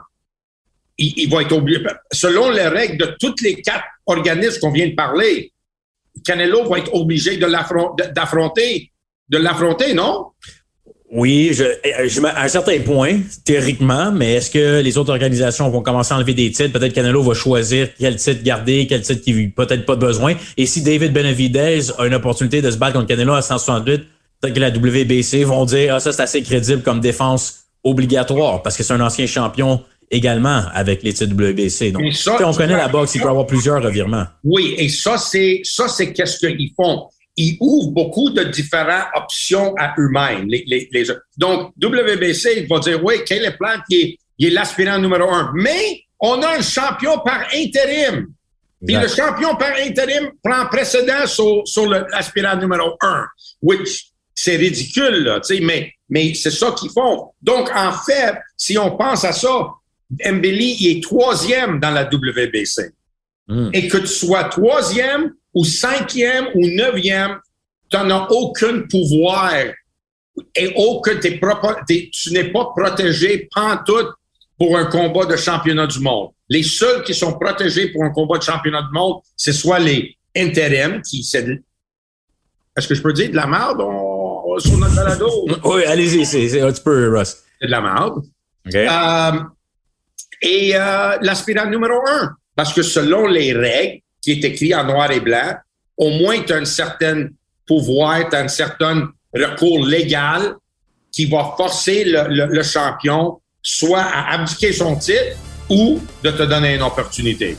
[0.97, 1.81] il, va être obligé,
[2.11, 5.51] selon les règles de tous les quatre organismes qu'on vient de parler,
[6.25, 7.47] Canelo va être obligé de
[8.13, 8.91] d'affronter,
[9.29, 10.27] de l'affronter, non?
[11.09, 11.63] Oui, je,
[12.25, 16.33] à un certain point, théoriquement, mais est-ce que les autres organisations vont commencer à enlever
[16.33, 16.73] des titres?
[16.73, 20.35] Peut-être Canelo va choisir quel titre garder, quel titre qui peut-être pas besoin.
[20.57, 24.03] Et si David Benavidez a une opportunité de se battre contre Canelo à 168,
[24.41, 28.75] peut-être que la WBC vont dire, ah, ça c'est assez crédible comme défense obligatoire parce
[28.75, 31.91] que c'est un ancien champion également avec les WBC.
[31.91, 32.03] Donc,
[32.39, 34.25] on connaît la boxe, il peut y avoir plusieurs revirements.
[34.43, 37.07] Oui, et ça, c'est ça, c'est qu'est-ce qu'ils font.
[37.35, 40.47] Ils ouvrent beaucoup de différentes options à eux-mêmes.
[40.47, 41.05] Les, les, les,
[41.37, 45.51] donc, WBC, il va dire, oui, Caleb Plant, il est, il est l'aspirant numéro un.
[45.55, 48.27] Mais on a un champion par intérim.
[48.85, 53.25] Puis le champion par intérim prend précédent sur, sur l'aspirant numéro un,
[53.61, 57.31] which c'est ridicule, là, mais, mais c'est ça qu'ils font.
[57.41, 59.69] Donc, en fait, si on pense à ça,
[60.09, 62.91] Mbili il est troisième dans la WBC.
[63.47, 63.69] Hmm.
[63.73, 67.39] Et que tu sois troisième ou cinquième ou neuvième,
[67.89, 69.53] tu n'as aucun pouvoir
[70.55, 74.09] et aucun, tu n'es pas protégé pantoute
[74.57, 76.31] pour un combat de championnat du monde.
[76.49, 80.17] Les seuls qui sont protégés pour un combat de championnat du monde, c'est soit les
[80.35, 81.45] intérims, qui c'est
[82.77, 83.81] est-ce que je peux dire de la merde?
[84.59, 85.29] Sur notre balado?
[85.65, 87.37] oui, allez-y, c'est un petit peu, Russ.
[87.59, 88.21] C'est de la merde.
[88.73, 89.39] Euh,
[90.41, 92.35] et euh, l'aspirant numéro un.
[92.55, 95.55] Parce que selon les règles, qui est écrit en noir et blanc,
[95.95, 97.27] au moins tu as un certain
[97.65, 100.55] pouvoir, tu as un certain recours légal
[101.11, 105.37] qui va forcer le, champion soit à abdiquer son titre
[105.69, 107.57] ou de te donner une opportunité.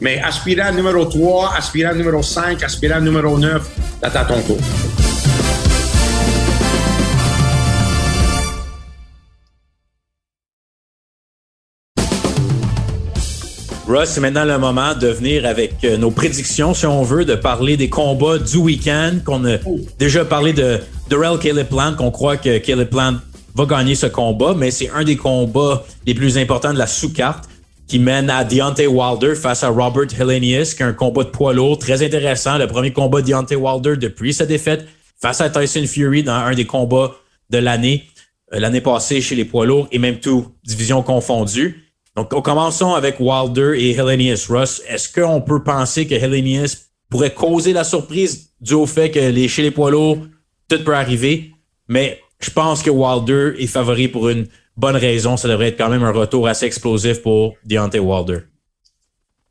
[0.00, 5.07] Mais aspirant numéro 3, aspirant numéro 5, aspirant numéro 9, t'attends ton tour.
[13.88, 17.34] Russ, c'est maintenant le moment de venir avec euh, nos prédictions, si on veut, de
[17.34, 19.56] parler des combats du week-end, qu'on a
[19.98, 23.14] déjà parlé de Durrell Caleb Plant, qu'on croit que Caleb Plant
[23.54, 27.48] va gagner ce combat, mais c'est un des combats les plus importants de la sous-carte
[27.86, 31.54] qui mène à Deontay Wilder face à Robert Helenius, qui est un combat de poids
[31.54, 32.58] lourd très intéressant.
[32.58, 34.86] Le premier combat de Deontay Wilder depuis sa défaite
[35.18, 37.14] face à Tyson Fury dans un des combats
[37.48, 38.04] de l'année,
[38.52, 41.87] euh, l'année passée chez les poids lourds et même tout division confondue.
[42.18, 44.82] Donc, commençons avec Wilder et Hellenius Russ.
[44.88, 49.46] Est-ce qu'on peut penser que Hellenius pourrait causer la surprise dû au fait que les,
[49.46, 50.18] chez les poids lourds,
[50.68, 51.52] tout peut arriver?
[51.86, 55.36] Mais je pense que Wilder est favori pour une bonne raison.
[55.36, 58.40] Ça devrait être quand même un retour assez explosif pour Deontay Wilder.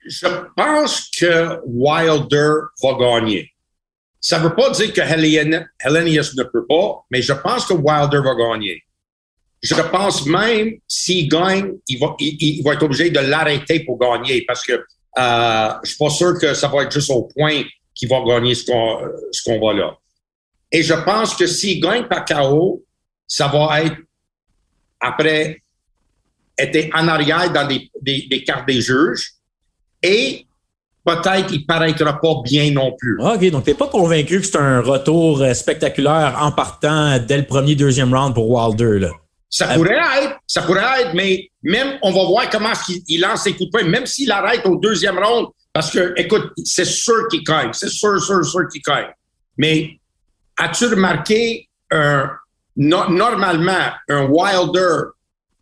[0.06, 2.52] je pense que Wilder
[2.84, 3.52] va gagner.
[4.20, 8.20] Ça ne veut pas dire que Hellenius ne peut pas, mais je pense que Wilder
[8.26, 8.84] va gagner.
[9.62, 14.64] Je pense même s'il gagne, il va, il, être obligé de l'arrêter pour gagner parce
[14.64, 17.64] que euh, je suis pas sûr que ça va être juste au point
[17.96, 19.00] qu'il va gagner ce qu'on
[19.32, 19.98] ce qu'on va là.
[20.72, 22.84] Et je pense que s'il gagne par KO,
[23.28, 23.98] ça va être
[25.00, 25.62] après
[26.58, 29.34] être en arrière dans des, cartes des juges
[30.04, 30.46] et
[31.04, 33.18] peut-être qu'il paraîtra pas bien non plus.
[33.22, 37.38] OK, donc tu n'es pas convaincu que c'est un retour euh, spectaculaire en partant dès
[37.38, 39.12] le premier, deuxième round pour Wilder, là?
[39.50, 42.74] Ça pourrait être, ça pourrait être, mais même, on va voir comment
[43.08, 46.52] il, lance ses coups de poing, même s'il arrête au deuxième round, parce que, écoute,
[46.66, 49.08] c'est sûr qu'il gagne, c'est sûr, sûr, sûr qu'il gagne.
[49.58, 50.00] Mais
[50.58, 52.30] as-tu remarqué un,
[52.76, 55.12] normalement, un Wilder,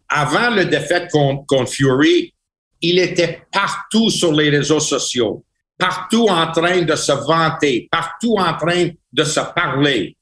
[0.10, 2.34] avant le défaite contre, contre Fury,
[2.82, 5.44] il était partout sur les réseaux sociaux,
[5.78, 10.16] partout en train de se vanter, partout en train de se parler.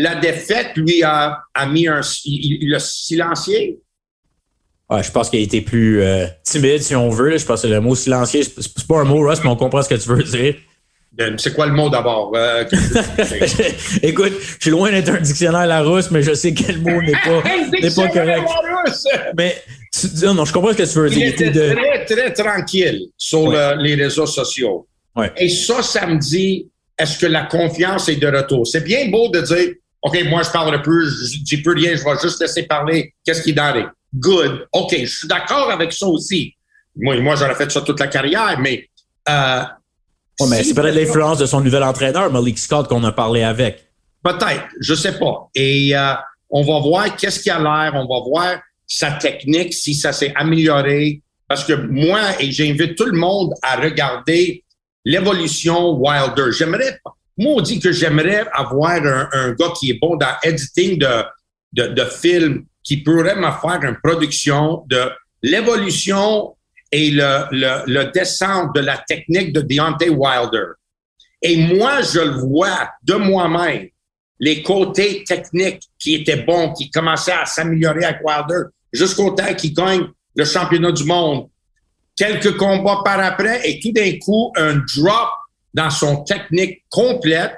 [0.00, 2.00] La défaite, lui, a, mis un.
[2.24, 3.78] Il, a silencié.
[4.88, 7.36] Ouais, je pense qu'il a été plus euh, timide, si on veut.
[7.36, 9.88] Je pense que le mot silencieux, c'est pas un mot, Russ, mais on comprend ce
[9.88, 10.54] que tu veux dire.
[11.36, 12.32] C'est quoi le mot d'abord?
[12.34, 12.64] Euh,
[14.02, 17.42] Écoute, je suis loin d'être un dictionnaire Larousse, mais je sais quel mot n'est pas,
[17.82, 18.48] n'est pas correct.
[19.36, 19.56] Mais
[20.24, 21.26] non, je comprends ce que tu veux dire.
[21.26, 24.86] Il était très, très tranquille sur les réseaux sociaux.
[25.36, 28.66] Et ça, ça me dit, est-ce que la confiance est de retour?
[28.66, 32.04] C'est bien beau de dire, OK, moi, je parlerai plus, je dis plus rien, je
[32.04, 33.14] vais juste laisser parler.
[33.24, 34.66] Qu'est-ce qui est dans Good.
[34.72, 36.54] OK, je suis d'accord avec ça aussi.
[36.96, 38.88] Moi, moi j'aurais fait ça toute la carrière, mais.
[39.28, 39.62] Euh,
[40.48, 43.86] mais c'est peut-être l'influence de son nouvel entraîneur, Malik Scott, qu'on a parlé avec.
[44.22, 45.48] Peut-être, je sais pas.
[45.54, 46.14] Et euh,
[46.48, 50.32] on va voir qu'est-ce qui a l'air, on va voir sa technique, si ça s'est
[50.34, 51.22] amélioré.
[51.46, 54.64] Parce que moi, et j'invite tout le monde à regarder
[55.04, 56.52] l'évolution Wilder.
[56.52, 56.98] J'aimerais,
[57.40, 59.00] moi, on dit que j'aimerais avoir
[59.32, 63.96] un, gars qui est bon dans editing de, de, films, qui pourrait me faire une
[64.02, 65.10] production de
[65.42, 66.54] l'évolution
[66.92, 70.74] et le, le, le descente de la technique de Deontay Wilder.
[71.40, 73.88] Et moi, je le vois de moi-même,
[74.38, 79.72] les côtés techniques qui étaient bons, qui commençaient à s'améliorer avec Wilder jusqu'au temps qu'il
[79.72, 81.48] gagne le championnat du monde.
[82.16, 85.30] Quelques combats par après et tout d'un coup, un drop
[85.74, 87.52] dans son technique complète,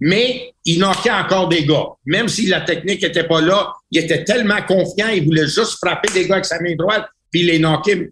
[0.00, 1.86] mais il manquait encore des gars.
[2.06, 6.12] Même si la technique était pas là, il était tellement confiant, il voulait juste frapper
[6.12, 8.10] des gars avec sa main droite, puis il les knockait.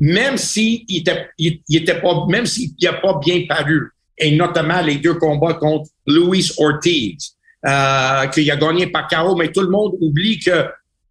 [0.00, 4.96] Même s'il était, il, était pas, même s'il n'a pas bien paru, et notamment les
[4.96, 7.36] deux combats contre Luis Ortiz,
[7.66, 10.66] euh, qu'il a gagné par KO, mais tout le monde oublie que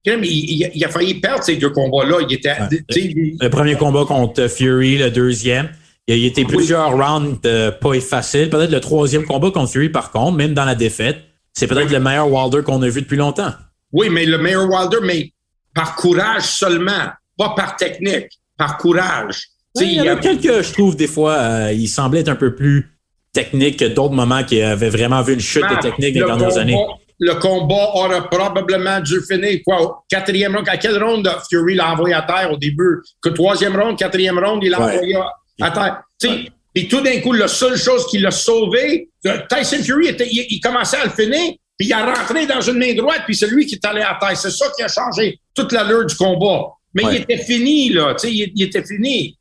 [0.06, 2.18] il, a failli perdre ces deux combats-là.
[2.28, 2.56] Il était,
[2.90, 5.70] le premier combat contre Fury, le deuxième.
[6.08, 7.39] Il a été plusieurs rounds
[7.80, 8.50] pas faciles.
[8.50, 11.20] Peut-être le troisième combat contre Fury, par contre, même dans la défaite,
[11.54, 13.54] c'est peut-être le meilleur Wilder qu'on a vu depuis longtemps.
[13.92, 15.32] Oui, mais le meilleur Wilder, mais
[15.74, 19.44] par courage seulement, pas par technique, par courage.
[19.76, 22.92] il y, a quelques, je trouve, des fois, euh, il semblait être un peu plus
[23.32, 26.58] technique que d'autres moments qui avaient vraiment vu une chute de technique dans les dernières
[26.58, 26.78] années
[27.20, 30.04] le combat aurait probablement dû finir quoi?
[30.10, 30.68] Quatrième round.
[30.68, 33.02] À quel round Fury l'a envoyé à terre au début?
[33.22, 36.04] Que troisième round, quatrième round, il l'a envoyé à terre.
[36.74, 39.10] Puis tout d'un coup, la seule chose qui l'a sauvé,
[39.50, 42.94] Tyson Fury, était, il, commençait à le finir, puis il a rentré dans une main
[42.96, 44.36] droite, puis c'est lui qui est allé à terre.
[44.36, 46.72] C'est ça qui a changé toute l'allure du combat.
[46.96, 48.16] Mais il était fini, là.
[48.24, 49.38] Il, il était fini.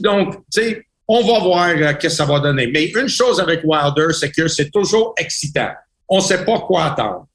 [0.00, 2.66] Donc, tu sais, on va voir euh, ce que ça va donner.
[2.68, 5.70] Mais une chose avec Wilder, c'est que c'est toujours excitant
[6.10, 7.26] on ne sait pas quoi attendre.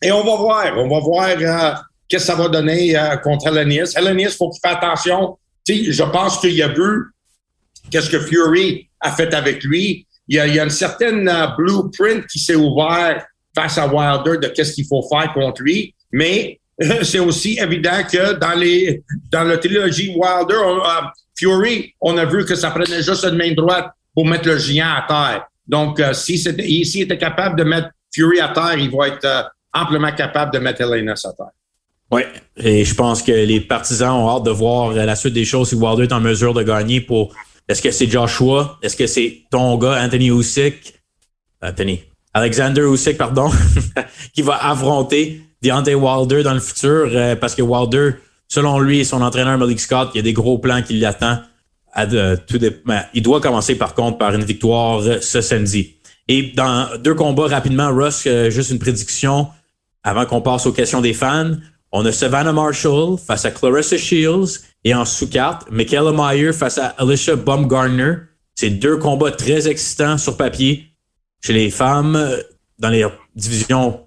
[0.00, 1.74] Et on va voir, on va voir euh,
[2.08, 3.94] qu'est-ce que ça va donner euh, contre Hellenius.
[3.96, 5.36] Hellenius, il faut qu'il fasse attention.
[5.68, 7.12] Je pense qu'il a vu
[7.90, 10.06] qu'est-ce que Fury a fait avec lui.
[10.28, 14.74] Il y a, une certaine euh, blueprint qui s'est ouvert face à Wilder de qu'est-ce
[14.74, 15.94] qu'il faut faire contre lui.
[16.12, 16.60] Mais
[17.02, 22.54] c'est aussi évident que dans les dans la trilogie Wilder, Fury, on a vu que
[22.54, 25.46] ça prenait juste une main droite pour mettre le géant à terre.
[25.66, 29.42] Donc, euh, s'il si était capable de mettre Fury à terre, il va être euh,
[29.72, 31.52] amplement capable de mettre Elena à terre.
[32.10, 32.22] Oui,
[32.56, 35.74] et je pense que les partisans ont hâte de voir la suite des choses si
[35.76, 37.32] Wilder est en mesure de gagner pour.
[37.68, 38.78] Est-ce que c'est Joshua?
[38.82, 40.94] Est-ce que c'est ton gars, Anthony Usyk?
[41.62, 42.00] Anthony.
[42.34, 43.50] Alexander Usyk, pardon,
[44.34, 48.16] qui va affronter Deontay Wilder dans le futur euh, parce que Wilder,
[48.48, 51.42] selon lui et son entraîneur Malik Scott, il y a des gros plans qui l'attendent
[51.96, 55.96] ben, il doit commencer par contre par une victoire ce samedi.
[56.28, 59.48] Et dans deux combats rapidement, Russ, euh, juste une prédiction
[60.04, 61.52] avant qu'on passe aux questions des fans.
[61.92, 66.88] On a Savannah Marshall face à Clarissa Shields et en sous-carte, Michaela Meyer face à
[66.98, 68.14] Alicia Baumgartner.
[68.54, 70.86] C'est deux combats très excitants sur papier.
[71.42, 72.36] Chez les femmes,
[72.78, 74.06] dans les divisions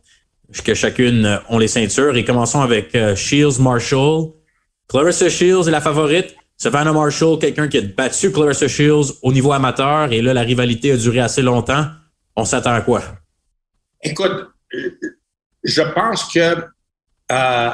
[0.61, 2.15] que chacune ont les ceintures.
[2.15, 4.31] Et commençons avec euh, Shields Marshall.
[4.87, 6.35] Clarissa Shields est la favorite.
[6.57, 10.11] Savannah Marshall, quelqu'un qui a battu Clarissa Shields au niveau amateur.
[10.11, 11.87] Et là, la rivalité a duré assez longtemps.
[12.35, 13.01] On s'attend à quoi?
[14.01, 14.49] Écoute,
[15.63, 16.55] je pense que
[17.31, 17.71] euh,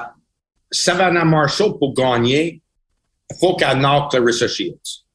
[0.71, 2.61] Savannah Marshall, pour gagner,
[3.29, 5.05] il faut qu'elle knock Clarissa Shields.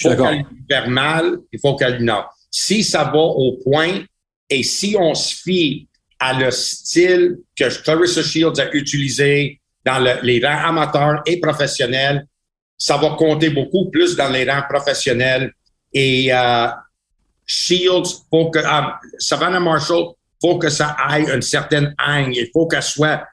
[0.00, 2.26] Il faut qu'elle lui mal, il faut qu'elle lui knock.
[2.50, 4.04] Si ça va au point
[4.48, 10.44] et si on se fie à le style que Clarissa Shields a utilisé dans les
[10.44, 12.26] rangs amateurs et professionnels,
[12.78, 15.52] ça va compter beaucoup plus dans les rangs professionnels.
[15.92, 16.68] Et euh,
[17.46, 22.36] Shields, faut que euh, Savannah Marshall, faut que ça aille une certaine angle.
[22.36, 23.24] Il faut qu'elle soit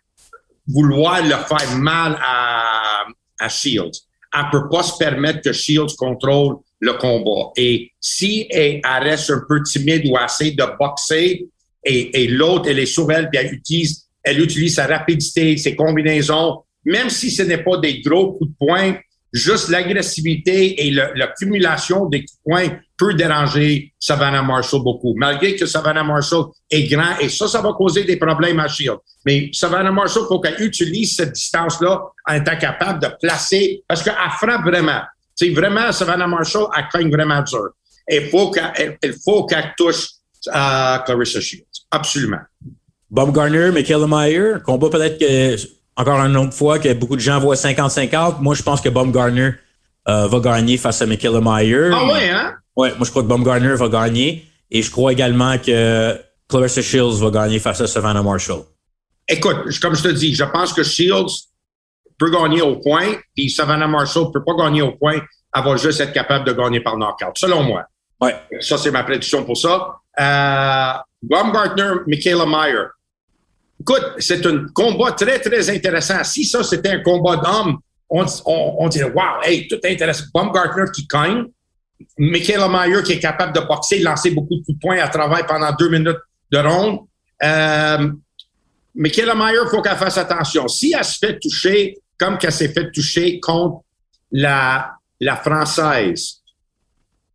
[0.74, 4.06] vouloir le faire mal à, Shields.
[4.34, 7.52] Elle peut pas se permettre que Shields contrôle le combat.
[7.58, 11.48] Et si elle, reste un peu timide ou assez de boxer,
[11.84, 15.76] et, et l'autre, elle est sur elle, puis elle utilise, elle utilise sa rapidité, ses
[15.76, 18.96] combinaisons, même si ce n'est pas des gros coups de poing,
[19.34, 22.68] juste l'agressivité et l'accumulation des poing
[22.98, 25.14] peut déranger Savannah Marshall beaucoup.
[25.18, 28.98] Malgré que Savannah Marshall est grand, et ça, ça va causer des problèmes à Shield.
[29.26, 34.14] Mais Savannah Marshall, faut qu'elle utilise cette distance-là en étant capable de placer, parce qu'elle
[34.40, 35.02] frappe vraiment.
[35.36, 37.70] C'est vraiment, Savannah Marshall, elle cogne vraiment dur.
[38.10, 40.08] Il faut qu'elle, faut qu'elle touche
[40.50, 41.66] à euh, Clarissa Shields.
[41.90, 42.40] Absolument.
[43.10, 45.56] Bob Garner, Michaela Meyer, combat peut-être que,
[45.98, 48.40] encore une autre fois, que beaucoup de gens voient 50-50.
[48.40, 49.52] Moi, je pense que Bob Garner
[50.08, 51.90] euh, va gagner face à Michaela Meyer.
[51.94, 52.56] Ah ouais, hein?
[52.76, 54.46] Ouais, moi, je crois que Bob Garner va gagner.
[54.70, 58.62] Et je crois également que Clarissa Shields va gagner face à Savannah Marshall.
[59.28, 61.50] Écoute, comme je te dis, je pense que Shields
[62.18, 65.20] peut gagner au point, puis Savannah Marshall peut pas gagner au point.
[65.54, 67.84] Elle va juste être capable de gagner par knockout, selon moi.
[68.22, 68.36] Ouais.
[68.60, 69.96] Ça, c'est ma prédiction pour ça.
[70.20, 72.86] Euh, Baumgartner, Michaela Meyer.
[73.82, 76.24] Écoute, c'est un combat très, très intéressant.
[76.24, 80.26] Si ça, c'était un combat d'hommes, on, on, dirait, wow, hey, tout intéressant.
[80.32, 81.46] Baumgartner qui gagne,
[82.16, 85.46] Michaela Meyer qui est capable de boxer, lancer beaucoup de coups de poing à travail
[85.48, 86.20] pendant deux minutes
[86.52, 87.00] de ronde.
[87.44, 88.12] Euh,
[88.94, 90.68] Michaela Meyer, il faut qu'elle fasse attention.
[90.68, 93.84] Si elle se fait toucher comme qu'elle s'est fait toucher contre
[94.32, 96.42] la, la Française,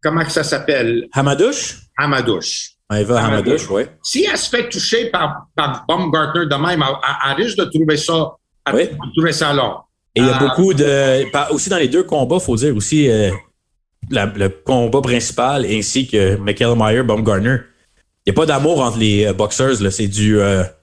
[0.00, 1.08] comment ça s'appelle?
[1.12, 1.80] Hamadouche?
[1.98, 2.75] Hamadouche.
[2.92, 3.82] Eva Hamadouche, oui.
[4.02, 6.84] Si elle se fait toucher par, par Baumgartner de même,
[7.26, 8.32] elle, risque de trouver ça,
[8.72, 8.88] oui.
[9.14, 9.78] trouver ça long.
[10.14, 11.52] Et il y a euh, beaucoup de.
[11.52, 13.30] Aussi dans les deux combats, il faut dire aussi euh,
[14.10, 17.58] le combat principal ainsi que Michael Meyer, Baumgartner.
[18.24, 19.90] Il n'y a pas d'amour entre les euh, boxers.
[19.90, 20.38] C'est du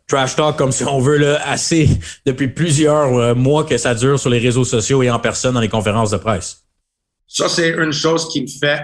[0.08, 1.90] trash talk, comme si on veut, là, assez
[2.26, 5.70] depuis plusieurs mois que ça dure sur les réseaux sociaux et en personne dans les
[5.70, 6.64] conférences de presse.
[7.28, 8.82] Ça, c'est une chose qui me fait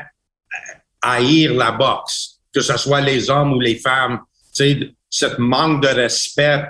[1.02, 4.20] haïr la boxe que ce soit les hommes ou les femmes,
[4.56, 6.66] tu sais, cette manque de respect,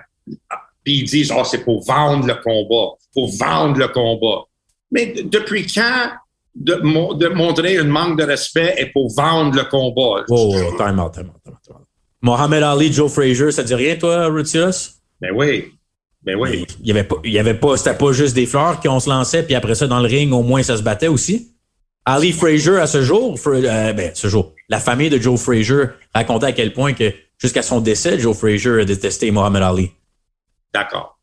[0.84, 4.44] puis ils disent, oh, c'est pour vendre le combat, pour vendre le combat.
[4.92, 6.10] Mais depuis quand
[6.56, 6.76] de,
[7.18, 10.26] de, montrer un manque de respect est pour vendre le combat?
[10.30, 11.86] Oh, oh time out, time out, time out.
[12.22, 14.96] Mohamed Ali, Joe Frazier, ça dit rien, toi, Rutius?
[15.22, 15.72] Ben oui.
[16.22, 16.66] Ben oui.
[16.82, 19.10] Il y avait pas, il y avait pas, c'était pas juste des fleurs qu'on se
[19.10, 21.54] lançait, puis après ça, dans le ring, au moins, ça se battait aussi?
[22.12, 26.48] Ali Frazier, à ce jour, euh, ben, ce jour, la famille de Joe Frazier racontait
[26.48, 29.92] à quel point que jusqu'à son décès, Joe Frazier a détesté Mohamed Ali.
[30.74, 31.20] D'accord.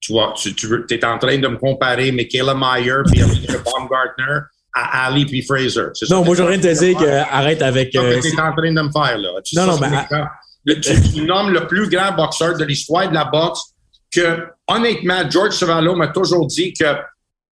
[0.00, 5.06] Tu vois, tu, tu es en train de me comparer Michaela Meyer puis Baumgartner à
[5.06, 5.90] Ali puis Fraser.
[6.08, 7.94] Non, moi, j'aurais te dire que arrête avec.
[7.94, 9.28] Euh, tu es en train de me faire, là.
[9.54, 10.80] non, non, mais.
[10.80, 13.74] tu, nommes le plus grand boxeur de l'histoire de la boxe
[14.10, 16.86] que, honnêtement, George Savallo m'a toujours dit que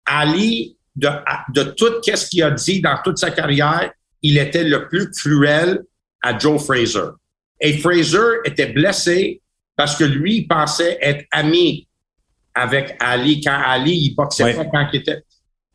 [0.08, 1.10] Ali, de,
[1.54, 5.82] de tout ce qu'il a dit dans toute sa carrière, il était le plus cruel
[6.22, 7.10] à Joe Fraser.
[7.62, 9.42] Et Fraser était blessé
[9.76, 11.88] parce que lui, il pensait être ami
[12.54, 15.24] avec Ali quand Ali, il boxait pas quand il était.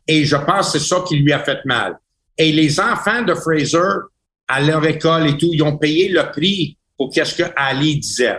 [0.07, 1.97] Et je pense que c'est ça qui lui a fait mal.
[2.37, 3.79] Et les enfants de Fraser,
[4.47, 8.37] à leur école et tout, ils ont payé le prix pour qu'est-ce que Ali disait.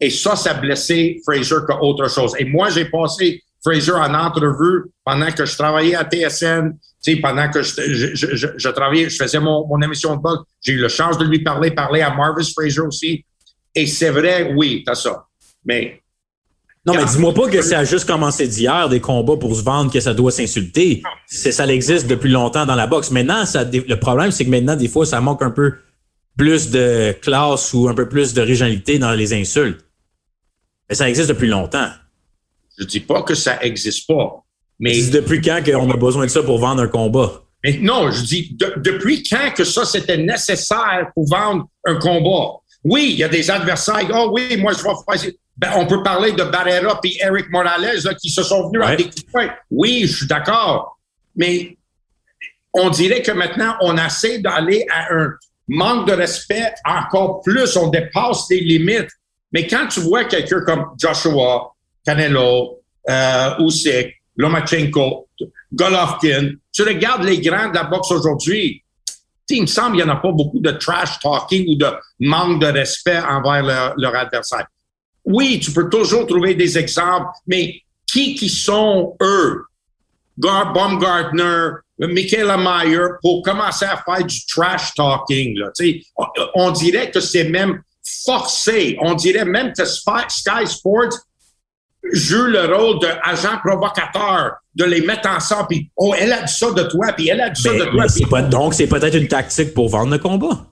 [0.00, 2.34] Et ça, ça a blessé Fraser qu'autre chose.
[2.38, 6.72] Et moi, j'ai passé Fraser en entrevue pendant que je travaillais à TSN,
[7.14, 10.78] pendant que je, je, je, travaillais, je faisais mon, mon émission de boxe, j'ai eu
[10.78, 13.24] la chance de lui parler, parler à Marvis Fraser aussi.
[13.74, 15.26] Et c'est vrai, oui, t'as ça.
[15.64, 16.00] Mais.
[16.84, 19.92] Non, mais dis-moi pas que ça a juste commencé d'hier, des combats pour se vendre,
[19.92, 21.02] que ça doit s'insulter.
[21.26, 23.10] C'est, ça existe depuis longtemps dans la boxe.
[23.10, 25.74] Maintenant, ça, le problème, c'est que maintenant, des fois, ça manque un peu
[26.36, 29.84] plus de classe ou un peu plus d'originalité dans les insultes.
[30.88, 31.90] Mais ça existe depuis longtemps.
[32.78, 34.42] Je dis pas que ça existe pas.
[34.78, 37.42] Mais depuis quand qu'on a besoin de ça pour vendre un combat?
[37.64, 42.60] Mais non, je dis depuis quand que ça c'était nécessaire pour vendre un combat?
[42.84, 44.06] Oui, il y a des adversaires.
[44.14, 45.32] Oh oui, moi je vais faire.
[45.56, 49.50] Ben, on peut parler de Barrera et Eric Morales qui se sont venus avec des.
[49.70, 50.98] Oui, je suis d'accord.
[51.34, 51.76] Mais
[52.74, 55.30] on dirait que maintenant, on essaie d'aller à un
[55.66, 57.74] manque de respect encore plus.
[57.76, 59.08] On dépasse les limites.
[59.50, 61.72] Mais quand tu vois quelqu'un comme Joshua,
[62.06, 65.28] Canelo, euh, Usyk, Lomachenko,
[65.72, 68.82] Golovkin, tu regardes les grands de la boxe aujourd'hui,
[69.50, 71.86] il me semble qu'il n'y en a pas beaucoup de trash talking ou de
[72.20, 74.66] manque de respect envers leur, adversaire.
[75.24, 79.64] Oui, tu peux toujours trouver des exemples, mais qui qui sont eux?
[80.38, 85.58] Gar Baumgartner, Michaela Meyer, pour commencer à faire du trash talking.
[86.54, 87.80] On dirait que c'est même
[88.24, 88.96] forcé.
[89.00, 91.18] On dirait même que Sky Sports
[92.12, 96.70] joue le rôle d'agent provocateur, de les mettre ensemble, puis oh, elle a dit ça
[96.70, 98.42] de toi, puis elle a dit ça de toi.
[98.42, 100.66] donc, c'est peut-être une tactique pour vendre le combat.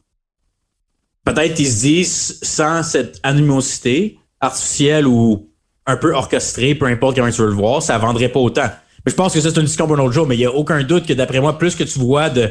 [1.24, 5.48] Peut-être qu'ils se disent, sans cette animosité artificielle ou
[5.86, 8.70] un peu orchestrée, peu importe comment tu veux le voir, ça vendrait pas autant.
[9.04, 10.46] Mais je pense que ça, c'est une discussion pour un autre jour, mais il n'y
[10.46, 12.50] a aucun doute que d'après moi, plus que tu vois de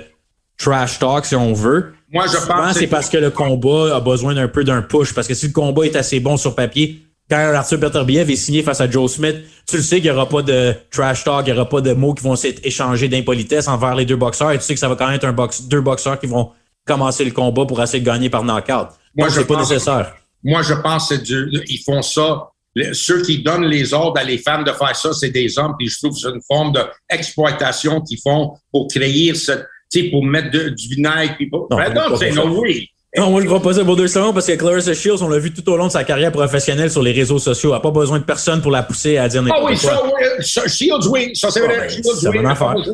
[0.57, 4.35] trash talk, si on veut, moi, je pense c'est parce que le combat a besoin
[4.35, 5.13] d'un peu d'un push.
[5.13, 8.63] Parce que si le combat est assez bon sur papier, quand Arthur Beterbiev est signé
[8.63, 11.53] face à Joe Smith, tu le sais qu'il n'y aura pas de trash talk, il
[11.53, 14.51] n'y aura pas de mots qui vont s'être échangés d'impolitesse envers les deux boxeurs.
[14.51, 15.35] Et tu sais que ça va quand même être un
[15.67, 16.51] deux boxeurs qui vont
[16.85, 18.89] commencer le combat pour essayer de gagner par knockout.
[19.15, 20.15] Moi, c'est pas nécessaire.
[20.43, 22.49] Moi, je pense que ils font ça.
[22.91, 25.75] ceux qui donnent les ordres à les femmes de faire ça, c'est des hommes.
[25.79, 26.73] Puis je trouve que c'est une forme
[27.09, 29.65] d'exploitation qu'ils font pour créer cette,
[30.11, 31.35] pour mettre du vinaigre.
[31.37, 32.89] Puis non, ben non, c'est non, oui.
[33.15, 35.37] Non, moi, je crois pas ça pour deux secondes parce que Clarissa Shields, on l'a
[35.37, 37.69] vu tout au long de sa carrière professionnelle sur les réseaux sociaux.
[37.69, 39.91] Elle n'a pas besoin de personne pour la pousser à dire n'importe quoi.
[39.93, 40.09] Ah
[40.39, 41.35] oui, ça, Shields, oui.
[41.35, 41.77] Ça, c'est vrai.
[41.77, 42.39] Ben, Shields, oui.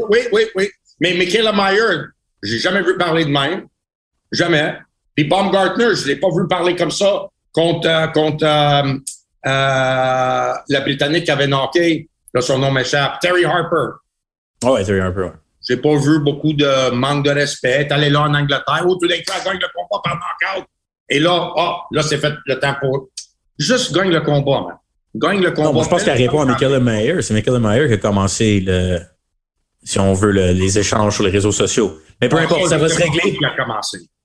[0.09, 0.19] oui.
[0.31, 2.07] Oui, oui, Mais Michaela Meyer,
[2.43, 3.65] j'ai jamais vu parler de même.
[4.31, 4.75] Jamais.
[5.15, 8.93] Puis Baumgartner, je l'ai pas vu parler comme ça contre, euh, contre euh,
[9.45, 12.09] euh, la Britannique qui avait knocké.
[12.33, 13.19] Là, son nom m'échappe.
[13.21, 13.95] Terry Harper.
[14.63, 15.29] Oh, ouais, Terry Harper,
[15.69, 17.87] j'ai pas vu beaucoup de manque de respect.
[17.87, 20.67] T'es allé là en Angleterre, oh, tout d'un coup, elle gagne le combat par knockout.
[21.09, 23.09] Et là, ah, là, c'est fait le temps pour.
[23.57, 24.77] Juste gagne le combat, man.
[25.15, 25.71] Gagne le combat.
[25.71, 27.21] Non, je pense qu'elle répond à Michael Mayer.
[27.21, 28.99] C'est Michael Mayer qui a commencé le,
[29.83, 31.99] si on veut, les échanges sur les réseaux sociaux.
[32.21, 33.37] Mais peu ah, importe, ça va se régler.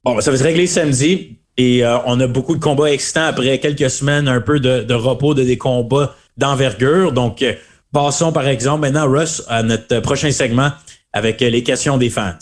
[0.02, 1.38] Bon, ça va se régler samedi.
[1.56, 4.94] Et euh, on a beaucoup de combats excitants après quelques semaines, un peu de, de
[4.94, 7.12] repos, de des combats d'envergure.
[7.12, 7.54] Donc, euh,
[7.92, 10.70] passons par exemple maintenant, Russ, à notre prochain segment
[11.14, 12.36] avec les questions des fans.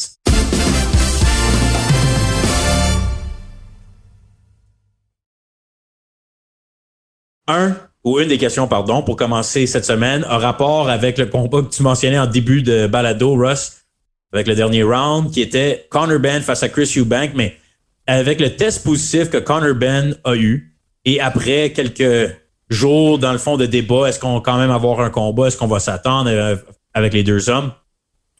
[7.46, 11.62] Un ou une des questions, pardon, pour commencer cette semaine, a rapport avec le combat
[11.62, 13.82] que tu mentionnais en début de balado, Russ,
[14.32, 17.56] avec le dernier round, qui était Connor Ben face à Chris Eubank, mais
[18.06, 22.34] avec le test positif que Connor Ben a eu, et après quelques
[22.70, 25.58] jours, dans le fond, de débat, est-ce qu'on va quand même avoir un combat, est-ce
[25.58, 26.56] qu'on va s'attendre euh,
[26.94, 27.72] avec les deux hommes?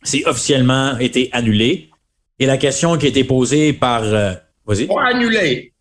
[0.02, 1.90] C'est officiellement été annulé.
[2.38, 4.02] Et la question qui a été posée par...
[4.02, 4.34] Euh,
[4.66, 4.86] vas-y.
[4.86, 5.72] Pas annulé.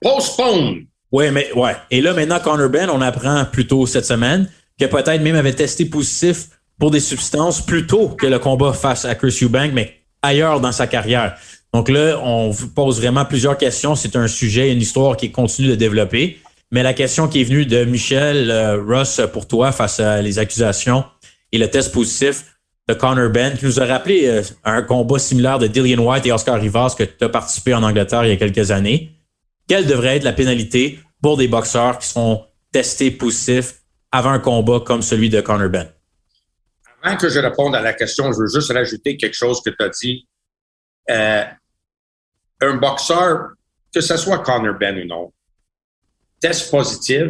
[0.00, 0.86] Postpone.
[1.10, 1.76] Oui, mais ouais.
[1.90, 4.48] Et là, maintenant, Connor Ben, on apprend plus tôt cette semaine
[4.80, 6.48] que peut-être même avait testé positif
[6.78, 10.72] pour des substances plus tôt que le combat face à Chris Eubank, mais ailleurs dans
[10.72, 11.36] sa carrière.
[11.74, 13.94] Donc là, on vous pose vraiment plusieurs questions.
[13.94, 16.38] C'est un sujet, une histoire qui continue de développer.
[16.70, 20.38] Mais la question qui est venue de Michel euh, Ross pour toi face à les
[20.38, 21.04] accusations
[21.52, 22.51] et le test positif,
[22.88, 26.32] de Connor Ben, qui nous a rappelé euh, un combat similaire de Dillian White et
[26.32, 29.12] Oscar Rivas que tu as participé en Angleterre il y a quelques années.
[29.68, 34.80] Quelle devrait être la pénalité pour des boxeurs qui sont testés positifs avant un combat
[34.80, 35.88] comme celui de Connor Ben?
[37.02, 39.82] Avant que je réponde à la question, je veux juste rajouter quelque chose que tu
[39.84, 40.28] as dit.
[41.10, 41.44] Euh,
[42.60, 43.50] un boxeur,
[43.94, 45.32] que ce soit Connor Ben ou non,
[46.40, 47.28] test positif,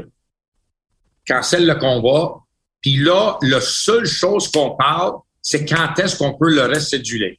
[1.27, 2.39] cancelle le combat,
[2.81, 7.39] puis là, la seule chose qu'on parle, c'est quand est-ce qu'on peut le recéduler?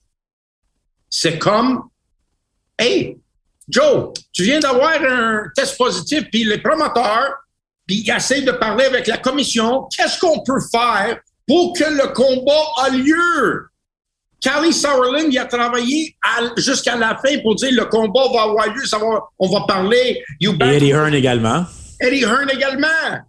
[1.10, 1.90] C'est comme,
[2.78, 3.18] hey,
[3.70, 7.36] Joe, tu viens d'avoir un test positif, puis les promoteurs,
[7.88, 12.14] puis ils essayent de parler avec la commission, qu'est-ce qu'on peut faire pour que le
[12.14, 13.68] combat a lieu?
[14.42, 16.18] Carly Sauerland, il a travaillé
[16.58, 19.06] jusqu'à la fin pour dire le combat va avoir lieu, ça va,
[19.40, 20.22] on va parler.
[20.42, 21.66] Et Eddie Hearn également.
[22.02, 23.24] Eddie Hearn également.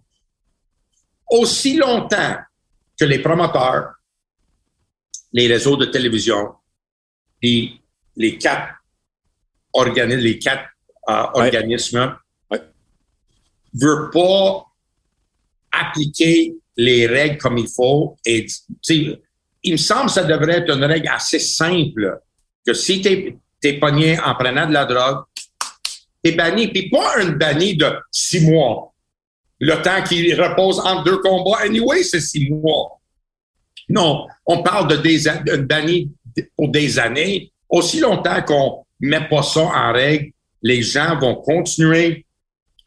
[1.31, 2.35] Aussi longtemps
[2.99, 3.93] que les promoteurs
[5.35, 6.53] les réseaux de télévision,
[7.41, 7.81] puis
[8.15, 8.73] les quatre
[9.73, 10.63] organismes, les quatre
[11.09, 12.15] euh, organismes
[12.49, 12.57] ne
[13.73, 14.65] veulent pas
[15.73, 18.15] appliquer les règles comme il faut.
[18.25, 18.47] Et
[19.63, 22.17] il me semble que ça devrait être une règle assez simple
[22.65, 25.25] que si tu es, pogné en prenant de la drogue,
[26.23, 28.93] tu es banni, puis pas un banni de six mois.
[29.59, 33.01] Le temps qu'il repose entre deux combats, anyway, c'est six mois.
[33.89, 36.11] Non, on parle de des de banni
[36.55, 37.51] pour des années.
[37.69, 40.31] Aussi longtemps qu'on met pas ça en règle,
[40.61, 42.25] les gens vont continuer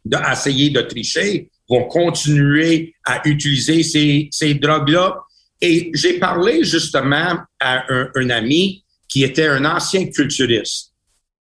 [0.05, 5.17] d'essayer de tricher, vont continuer à utiliser ces, ces drogues-là.
[5.61, 7.85] Et j'ai parlé justement à
[8.15, 10.93] un, ami qui était un ancien culturiste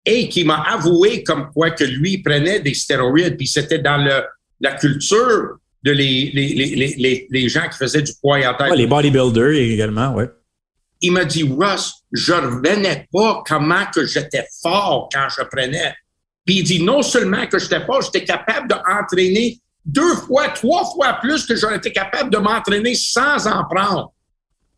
[0.05, 4.24] et qui m'a avoué comme quoi que lui prenait des stéroïdes, puis c'était dans le,
[4.62, 8.75] la culture de les, les, les, les, gens qui faisaient du poids en tête.
[8.75, 10.25] les bodybuilders également, oui.
[10.99, 15.93] Il m'a dit, Russ, je revenais pas comment que j'étais fort quand je prenais.
[16.45, 21.13] Puis il dit, non seulement que j'étais fort, j'étais capable d'entraîner deux fois, trois fois
[21.21, 24.11] plus que j'aurais été capable de m'entraîner sans en prendre.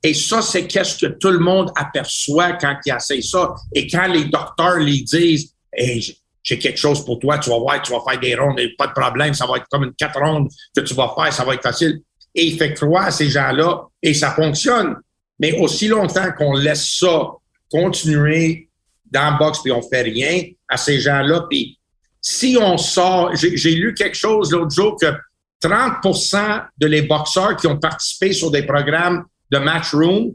[0.03, 3.55] Et ça, c'est qu'est-ce que tout le monde aperçoit quand il essaie ça.
[3.74, 7.82] Et quand les docteurs lui disent, hey, j'ai quelque chose pour toi, tu vas voir,
[7.82, 10.50] tu vas faire des rondes, pas de problème, ça va être comme une quatre rondes
[10.76, 12.02] que tu vas faire, ça va être facile.
[12.34, 14.96] Et il fait croire à ces gens-là et ça fonctionne.
[15.40, 17.30] Mais aussi longtemps qu'on laisse ça
[17.72, 18.70] continuer
[19.12, 21.80] dans le box puis on fait rien à ces gens-là, puis
[22.22, 25.08] si on sort, j'ai lu quelque chose l'autre jour que
[25.64, 30.34] 30% de les boxeurs qui ont participé sur des programmes de Matchroom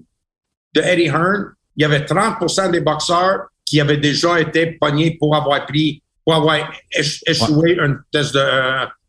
[0.75, 5.35] de Eddie Hearn, il y avait 30% des boxeurs qui avaient déjà été pognés pour
[5.35, 6.73] avoir pris, pour avoir
[7.27, 8.41] échoué un test de,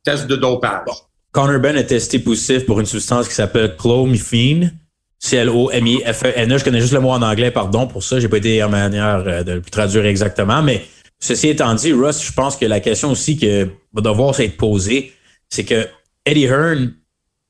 [0.04, 0.88] test de dopage.
[1.32, 4.74] Connor Ben a testé positif pour une substance qui s'appelle clomiphene.
[5.20, 6.58] C-L-O-M-I-F-E-N-E.
[6.58, 8.20] Je connais juste le mot en anglais, pardon pour ça.
[8.20, 10.84] J'ai pas été en manière euh, de le traduire exactement, mais
[11.20, 13.48] Ceci étant dit, Russ, je pense que la question aussi qui
[13.94, 15.14] va devoir être posée,
[15.50, 15.88] c'est que
[16.26, 16.94] Eddie Hearn,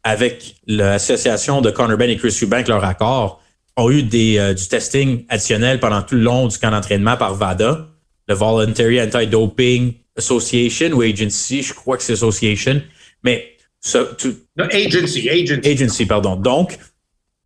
[0.03, 3.41] avec l'association de Conor Ben et Chris Eubank, leur accord,
[3.77, 7.35] ont eu des, euh, du testing additionnel pendant tout le long du camp d'entraînement par
[7.35, 7.87] VADA,
[8.27, 12.81] le Voluntary Anti-Doping Association ou Agency, je crois que c'est Association,
[13.23, 13.57] mais...
[14.71, 15.69] agency, agency.
[15.69, 16.35] Agency, pardon.
[16.35, 16.77] Donc,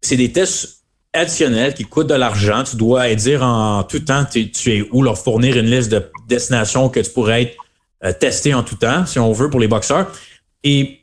[0.01, 0.79] c'est des tests
[1.13, 2.63] additionnel qui coûte de l'argent.
[2.63, 6.89] Tu dois dire en tout temps tu, es où, leur fournir une liste de destinations
[6.89, 7.57] que tu pourrais être
[8.03, 10.11] euh, testé en tout temps, si on veut, pour les boxeurs.
[10.63, 10.98] Et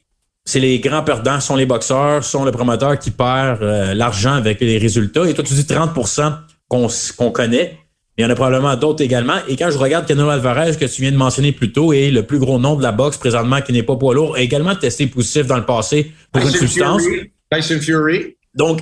[0.47, 4.61] c'est les grands perdants, sont les boxeurs, sont le promoteur qui perd euh, l'argent avec
[4.61, 5.29] les résultats.
[5.29, 6.33] Et toi, tu dis 30%
[6.69, 7.79] qu'on connaît.
[8.17, 9.35] Il y en a probablement d'autres également.
[9.49, 12.23] Et quand je regarde Canelo Alvarez, que tu viens de mentionner plus tôt, et le
[12.23, 15.09] plus gros nom de la boxe présentement qui n'est pas poids lourd, a également testé
[15.09, 17.03] positif dans le passé pour une substance.
[17.53, 18.37] Tyson Fury.
[18.55, 18.81] Donc,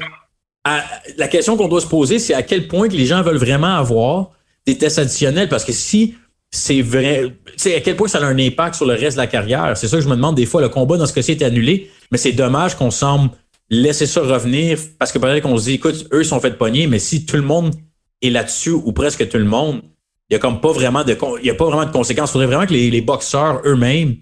[1.16, 3.74] la question qu'on doit se poser, c'est à quel point que les gens veulent vraiment
[3.74, 4.32] avoir
[4.66, 6.14] des tests additionnels, parce que si
[6.54, 9.26] c'est vrai, c'est à quel point ça a un impact sur le reste de la
[9.26, 9.76] carrière?
[9.76, 10.60] C'est ça que je me demande des fois.
[10.60, 13.30] Le combat dans ce cas-ci est annulé, mais c'est dommage qu'on semble
[13.70, 17.00] laisser ça revenir parce que peut-être qu'on se dit, écoute, eux sont faits pogner, mais
[17.00, 17.74] si tout le monde
[18.22, 19.82] est là-dessus ou presque tout le monde,
[20.30, 22.30] il y a comme pas vraiment de, y a pas vraiment de conséquences.
[22.30, 24.16] Il faudrait vraiment que les, boxeurs eux-mêmes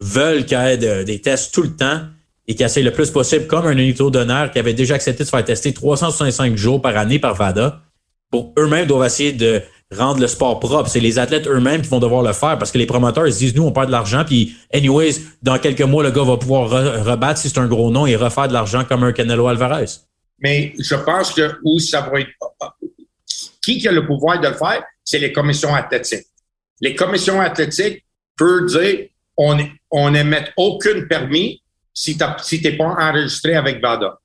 [0.00, 2.02] veulent qu'il y ait des tests tout le temps
[2.46, 5.26] et qui essaie le plus possible, comme un unité d'honneur qui avait déjà accepté de
[5.26, 7.82] se faire tester 365 jours par année par VADA,
[8.30, 9.60] pour eux-mêmes doivent essayer de
[9.96, 10.88] rendre le sport propre.
[10.88, 13.38] C'est les athlètes eux-mêmes qui vont devoir le faire parce que les promoteurs ils se
[13.38, 16.70] disent nous on perd de l'argent puis anyways dans quelques mois le gars va pouvoir
[17.04, 19.86] rebattre si c'est un gros nom et refaire de l'argent comme un Canelo Alvarez.
[20.38, 22.30] Mais je pense que où ça va être
[23.62, 26.26] qui a le pouvoir de le faire, c'est les commissions athlétiques.
[26.80, 28.04] Les commissions athlétiques
[28.36, 29.58] peuvent dire on
[29.90, 34.18] on n'émet aucun permis si tu n'es pas enregistré avec VADA.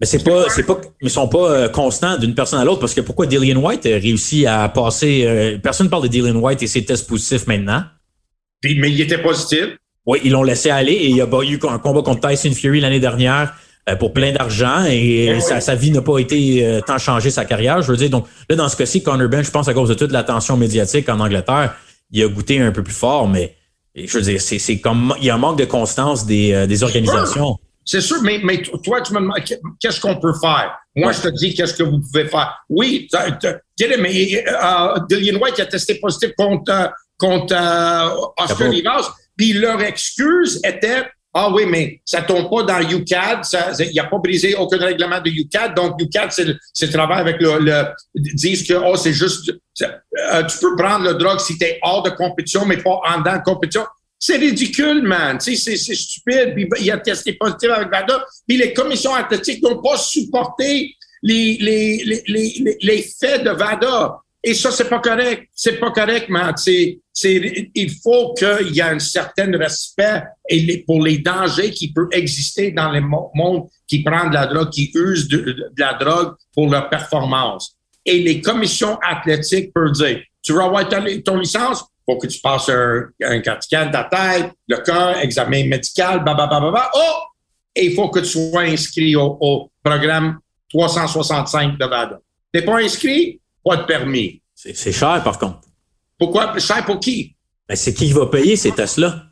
[0.00, 2.94] Mais c'est pas, c'est pas, ils sont pas euh, constants d'une personne à l'autre parce
[2.94, 6.68] que pourquoi Dillian White a réussi à passer, euh, personne parle de Dillian White et
[6.68, 7.82] ses tests positifs maintenant.
[8.62, 9.76] Mais il était positif.
[10.06, 12.80] Oui, ils l'ont laissé aller et il y a eu un combat contre Tyson Fury
[12.80, 13.54] l'année dernière
[13.88, 17.44] euh, pour plein d'argent et eh sa, sa, vie n'a pas été tant changée sa
[17.44, 17.82] carrière.
[17.82, 19.94] Je veux dire, donc là, dans ce cas-ci, Conor Ben, je pense à cause de
[19.94, 21.74] toute l'attention médiatique en Angleterre,
[22.12, 23.56] il a goûté un peu plus fort, mais
[23.94, 26.82] je veux dire, c'est comme il y a un manque de constance des, euh, des
[26.82, 27.58] organisations.
[27.90, 29.42] C'est sûr, mais, mais toi, tu me demandes
[29.80, 30.78] qu'est-ce qu'on peut faire?
[30.94, 32.54] Moi, je te dis qu'est-ce que vous pouvez faire?
[32.68, 33.08] Oui,
[33.98, 40.60] mais uh, Dillian White a testé positif contre, contre uh, Oscar Rivas, puis leur excuse
[40.66, 43.42] était ah oui, mais ça tombe pas dans UCAD,
[43.80, 47.40] il n'y a pas brisé aucun règlement de UCAD, donc UCAD, c'est le travail avec
[47.40, 47.94] le, le
[48.34, 49.50] disent que oh, c'est juste,
[49.82, 53.20] euh, tu peux prendre le drogue si tu es hors de compétition, mais pas en
[53.20, 53.84] dedans de compétition.
[54.18, 55.38] C'est ridicule, man.
[55.40, 56.54] C'est stupide.
[56.54, 58.24] Puis il a testé positif avec VADA.
[58.46, 64.20] Puis les commissions athlétiques n'ont pas supporté les, les, les, les, les faits de VADA.
[64.42, 65.48] Et ça, c'est pas correct.
[65.54, 67.00] C'est pas correct, mais c'est,
[67.74, 70.22] il faut qu'il y ait un certain respect
[70.86, 74.90] pour les dangers qui peuvent exister dans le monde qui prend de la drogue, qui
[74.94, 77.76] use de, la drogue pour leur performance.
[78.04, 80.88] Et les commissions athlétiques peuvent dire, tu veux avoir
[81.24, 86.24] ton licence, faut que tu passes un, un de ta tête, le cœur, examen médical,
[86.24, 87.00] bah, Oh!
[87.74, 90.38] Et il faut que tu sois inscrit au, au programme
[90.70, 92.18] 365 de VADA.
[92.52, 93.40] T'es pas inscrit?
[93.62, 94.42] Pas de permis.
[94.54, 95.60] C'est cher, par contre.
[96.18, 96.58] Pourquoi?
[96.58, 97.36] Cher pour qui?
[97.68, 99.24] Ben, c'est qui va payer ces tests-là?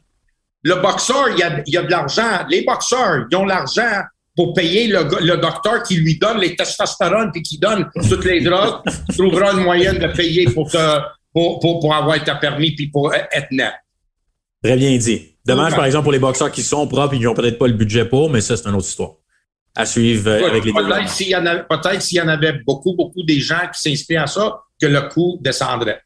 [0.62, 2.46] Le boxeur, il y a, y a de l'argent.
[2.48, 4.02] Les boxeurs, ils ont l'argent
[4.36, 8.42] pour payer le, le, docteur qui lui donne les testostérone puis qui donne toutes les
[8.42, 8.82] drogues.
[9.10, 10.70] tu trouveras une moyenne de payer pour,
[11.36, 13.74] pour, pour, pour, avoir ta permis puis pour être net.
[14.64, 15.36] Très bien dit.
[15.44, 17.74] Dommage, par exemple, pour les boxeurs qui sont propres et qui n'ont peut-être pas le
[17.74, 19.10] budget pour, mais ça, c'est une autre histoire
[19.74, 22.54] à suivre euh, avec les Peut-être s'il y, en avait, peut-être s'il y en avait
[22.66, 26.00] beaucoup, beaucoup des gens qui s'inspirent à ça, que le coût descendrait.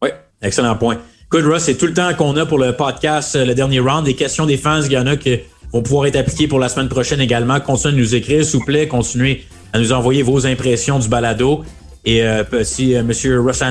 [0.00, 0.08] Oui,
[0.40, 0.96] excellent point.
[1.30, 4.06] Good, Russ, c'est tout le temps qu'on a pour le podcast, euh, le dernier round.
[4.06, 5.38] Des questions des fans, il y en a qui
[5.70, 7.60] vont pouvoir être appliquées pour la semaine prochaine également.
[7.60, 8.88] Continuez de nous écrire, s'il vous plaît.
[8.88, 9.44] Continuez
[9.74, 11.62] à nous envoyer vos impressions du balado.
[12.06, 13.12] Et euh, si euh, M.
[13.44, 13.62] Russ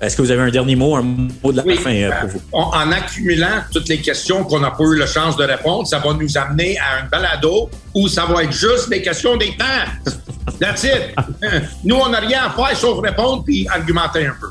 [0.00, 2.40] est-ce que vous avez un dernier mot, un mot de la fin euh, pour vous?
[2.52, 6.12] En accumulant toutes les questions qu'on n'a pas eu la chance de répondre, ça va
[6.14, 10.12] nous amener à un balado où ça va être juste des questions des temps.
[10.60, 11.14] That's it.
[11.84, 14.48] Nous, on n'a rien à faire sauf répondre puis argumenter un peu.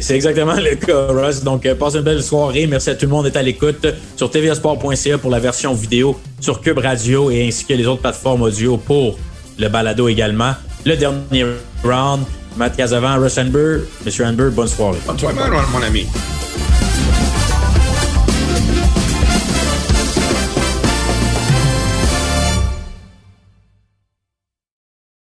[0.00, 1.42] C'est exactement le cas, Russ.
[1.42, 2.66] Donc, euh, passe une belle soirée.
[2.66, 6.60] Merci à tout le monde d'être à l'écoute sur tvsport.ca pour la version vidéo, sur
[6.60, 9.16] Cube Radio et ainsi que les autres plateformes audio pour
[9.58, 10.54] le balado également.
[10.84, 11.46] Le dernier
[11.84, 12.24] round,
[12.56, 13.80] Matt Casavant, Russ Amber.
[14.04, 14.98] Monsieur Amber, bonne soirée.
[15.06, 15.34] Bonne soirée,
[15.72, 16.06] mon ami.